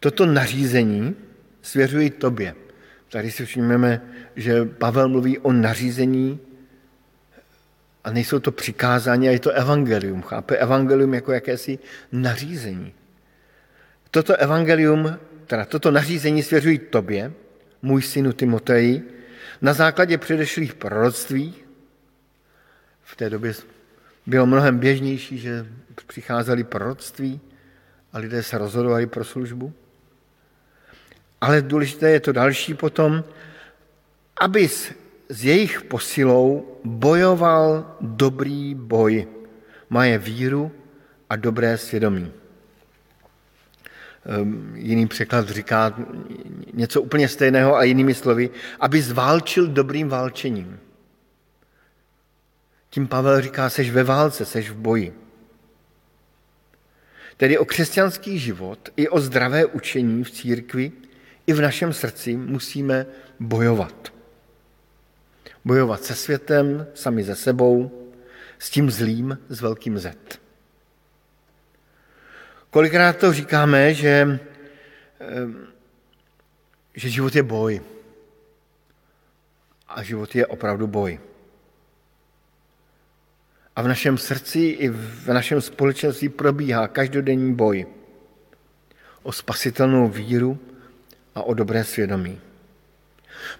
Toto 0.00 0.26
nařízení 0.26 1.16
svěřuji 1.62 2.10
tobě. 2.10 2.54
Tady 3.08 3.30
si 3.30 3.46
všimneme, 3.46 4.00
že 4.36 4.64
Pavel 4.64 5.08
mluví 5.08 5.38
o 5.38 5.52
nařízení 5.52 6.40
a 8.04 8.10
nejsou 8.10 8.38
to 8.38 8.52
přikázání, 8.52 9.28
a 9.28 9.32
je 9.32 9.38
to 9.38 9.50
evangelium. 9.50 10.22
Chápe 10.22 10.56
evangelium 10.56 11.14
jako 11.14 11.32
jakési 11.32 11.78
nařízení. 12.12 12.92
Toto 14.10 14.36
evangelium, 14.36 15.18
teda 15.46 15.64
toto 15.64 15.90
nařízení 15.90 16.42
svěřují 16.42 16.78
tobě, 16.78 17.32
můj 17.82 18.02
synu 18.02 18.32
Timoteji, 18.32 19.18
na 19.62 19.72
základě 19.72 20.18
předešlých 20.18 20.74
proroctví. 20.74 21.54
V 23.02 23.16
té 23.16 23.30
době 23.30 23.54
bylo 24.26 24.46
mnohem 24.46 24.78
běžnější, 24.78 25.38
že 25.38 25.66
přicházely 26.06 26.64
proroctví 26.64 27.40
a 28.12 28.18
lidé 28.18 28.42
se 28.42 28.58
rozhodovali 28.58 29.06
pro 29.06 29.24
službu. 29.24 29.72
Ale 31.40 31.62
důležité 31.62 32.10
je 32.10 32.20
to 32.20 32.32
další 32.32 32.74
potom, 32.74 33.24
abys 34.40 34.92
s 35.28 35.44
jejich 35.44 35.82
posilou 35.82 36.78
bojoval 36.84 37.96
dobrý 38.00 38.74
boj, 38.74 39.26
maje 39.90 40.18
víru 40.18 40.72
a 41.30 41.36
dobré 41.36 41.78
svědomí. 41.78 42.32
Ehm, 44.28 44.72
jiný 44.76 45.06
překlad 45.06 45.48
říká 45.48 45.94
něco 46.74 47.02
úplně 47.02 47.28
stejného 47.28 47.76
a 47.76 47.82
jinými 47.82 48.14
slovy, 48.14 48.50
aby 48.80 49.02
zválčil 49.02 49.66
dobrým 49.66 50.08
válčením. 50.08 50.80
Tím 52.90 53.08
Pavel 53.08 53.40
říká, 53.40 53.70
seš 53.70 53.90
ve 53.90 54.04
válce, 54.04 54.44
seš 54.44 54.70
v 54.70 54.76
boji. 54.76 55.14
Tedy 57.36 57.58
o 57.58 57.64
křesťanský 57.64 58.38
život 58.38 58.88
i 58.96 59.08
o 59.08 59.20
zdravé 59.20 59.66
učení 59.66 60.24
v 60.24 60.30
církvi 60.30 60.92
i 61.46 61.52
v 61.52 61.60
našem 61.60 61.92
srdci 61.92 62.36
musíme 62.36 63.06
bojovat. 63.40 64.12
Bojovat 65.64 66.04
se 66.04 66.14
světem, 66.14 66.86
sami 66.94 67.24
ze 67.24 67.34
sebou, 67.34 67.90
s 68.58 68.70
tím 68.70 68.90
zlým, 68.90 69.38
s 69.48 69.60
velkým 69.60 69.98
Z. 69.98 70.40
Kolikrát 72.70 73.16
to 73.16 73.32
říkáme, 73.32 73.94
že, 73.94 74.40
že 76.94 77.08
život 77.08 77.36
je 77.36 77.42
boj. 77.42 77.80
A 79.88 80.02
život 80.02 80.34
je 80.34 80.46
opravdu 80.46 80.86
boj. 80.86 81.20
A 83.76 83.82
v 83.82 83.88
našem 83.88 84.18
srdci 84.18 84.58
i 84.58 84.88
v 84.88 85.28
našem 85.28 85.60
společenství 85.60 86.28
probíhá 86.28 86.88
každodenní 86.88 87.54
boj 87.54 87.86
o 89.22 89.32
spasitelnou 89.32 90.08
víru 90.08 90.58
a 91.34 91.42
o 91.42 91.54
dobré 91.54 91.84
svědomí. 91.84 92.40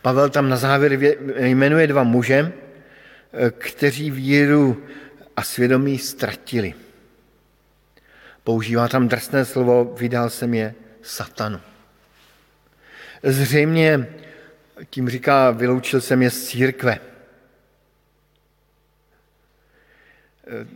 Pavel 0.03 0.31
tam 0.31 0.49
na 0.49 0.57
závěr 0.57 0.93
jmenuje 1.39 1.87
dva 1.87 2.03
muže, 2.03 2.53
kteří 3.59 4.11
víru 4.11 4.83
a 5.37 5.43
svědomí 5.43 5.99
ztratili. 5.99 6.75
Používá 8.49 8.89
tam 8.89 9.09
drsné 9.09 9.45
slovo, 9.45 9.95
vydal 9.99 10.31
jsem 10.31 10.55
je 10.55 10.75
satanu. 11.03 11.61
Zřejmě 13.23 14.09
tím 14.91 15.09
říká, 15.09 15.51
vyloučil 15.51 16.01
jsem 16.01 16.23
je 16.23 16.31
z 16.31 16.45
církve. 16.45 16.99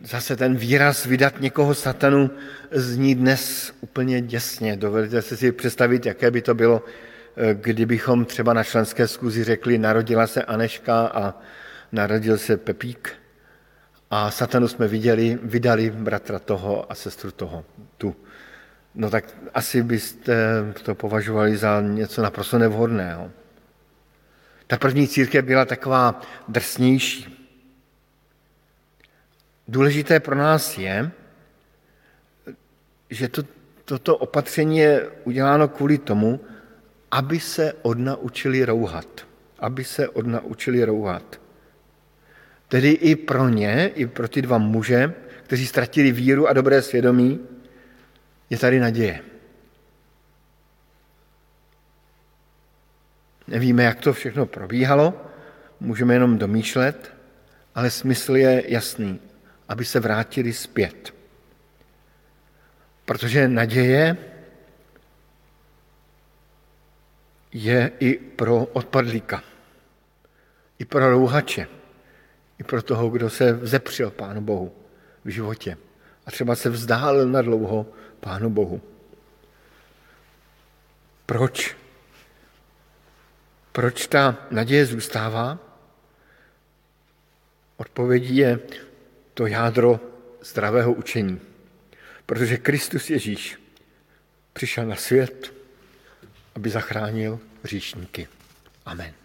Zase 0.03 0.35
ten 0.35 0.55
výraz 0.55 1.05
vydat 1.05 1.41
někoho 1.41 1.75
satanu 1.75 2.31
zní 2.71 3.15
dnes 3.15 3.73
úplně 3.81 4.21
děsně. 4.21 4.77
Dovedete 4.77 5.37
si 5.37 5.51
představit, 5.51 6.05
jaké 6.05 6.31
by 6.31 6.41
to 6.41 6.53
bylo, 6.53 6.85
kdybychom 7.53 8.25
třeba 8.25 8.53
na 8.53 8.63
členské 8.63 9.07
zkuzi 9.07 9.43
řekli, 9.43 9.77
narodila 9.77 10.27
se 10.27 10.43
Aneška 10.43 11.07
a 11.07 11.33
narodil 11.91 12.37
se 12.37 12.57
Pepík 12.57 13.22
a 14.15 14.31
satanu 14.31 14.67
jsme 14.67 14.87
viděli, 14.87 15.39
vydali 15.43 15.89
bratra 15.89 16.39
toho 16.39 16.91
a 16.91 16.95
sestru 16.95 17.31
toho, 17.31 17.65
tu. 17.97 18.15
No 18.95 19.09
tak 19.09 19.25
asi 19.53 19.83
byste 19.83 20.35
to 20.83 20.95
považovali 20.95 21.57
za 21.57 21.81
něco 21.81 22.21
naprosto 22.21 22.57
nevhodného. 22.57 23.31
Ta 24.67 24.77
první 24.77 25.07
církev 25.07 25.45
byla 25.45 25.65
taková 25.65 26.21
drsnější. 26.47 27.49
Důležité 29.67 30.19
pro 30.19 30.35
nás 30.35 30.77
je, 30.77 31.11
že 33.09 33.27
to, 33.27 33.43
toto 33.85 34.17
opatření 34.17 34.77
je 34.77 35.09
uděláno 35.23 35.67
kvůli 35.67 35.97
tomu, 35.97 36.39
aby 37.11 37.39
se 37.39 37.73
odnaučili 37.81 38.65
rouhat. 38.65 39.25
Aby 39.59 39.83
se 39.83 40.09
odnaučili 40.09 40.85
rouhat. 40.85 41.42
Tedy 42.73 42.89
i 42.89 43.15
pro 43.15 43.49
ně, 43.49 43.91
i 43.95 44.07
pro 44.07 44.27
ty 44.27 44.41
dva 44.41 44.57
muže, 44.57 45.13
kteří 45.43 45.67
ztratili 45.67 46.11
víru 46.11 46.47
a 46.47 46.53
dobré 46.53 46.81
svědomí, 46.81 47.39
je 48.49 48.57
tady 48.57 48.79
naděje. 48.79 49.21
Nevíme, 53.47 53.83
jak 53.83 53.99
to 53.99 54.13
všechno 54.13 54.45
probíhalo, 54.45 55.13
můžeme 55.79 56.13
jenom 56.13 56.37
domýšlet, 56.37 57.13
ale 57.75 57.91
smysl 57.91 58.35
je 58.35 58.63
jasný, 58.67 59.19
aby 59.69 59.85
se 59.85 59.99
vrátili 59.99 60.53
zpět. 60.53 61.13
Protože 63.05 63.47
naděje 63.47 64.17
je 67.51 67.91
i 67.99 68.13
pro 68.13 68.65
odpadlíka, 68.65 69.43
i 70.79 70.85
pro 70.85 71.09
rouhače, 71.09 71.82
i 72.59 72.63
pro 72.63 72.81
toho, 72.81 73.09
kdo 73.09 73.29
se 73.29 73.53
vzepřel 73.53 74.11
Pánu 74.11 74.41
Bohu 74.41 74.75
v 75.25 75.29
životě 75.29 75.77
a 76.25 76.31
třeba 76.31 76.55
se 76.55 76.69
vzdálil 76.69 77.29
na 77.29 77.41
dlouho 77.41 77.85
Pánu 78.19 78.49
Bohu. 78.49 78.81
Proč? 81.25 81.75
Proč 83.71 84.07
ta 84.07 84.37
naděje 84.51 84.85
zůstává? 84.85 85.59
Odpovědí 87.77 88.37
je 88.37 88.59
to 89.33 89.47
jádro 89.47 89.99
zdravého 90.41 90.93
učení. 90.93 91.41
Protože 92.25 92.57
Kristus 92.57 93.09
Ježíš 93.09 93.59
přišel 94.53 94.85
na 94.85 94.95
svět, 94.95 95.53
aby 96.55 96.69
zachránil 96.69 97.39
říšníky. 97.63 98.27
Amen. 98.85 99.22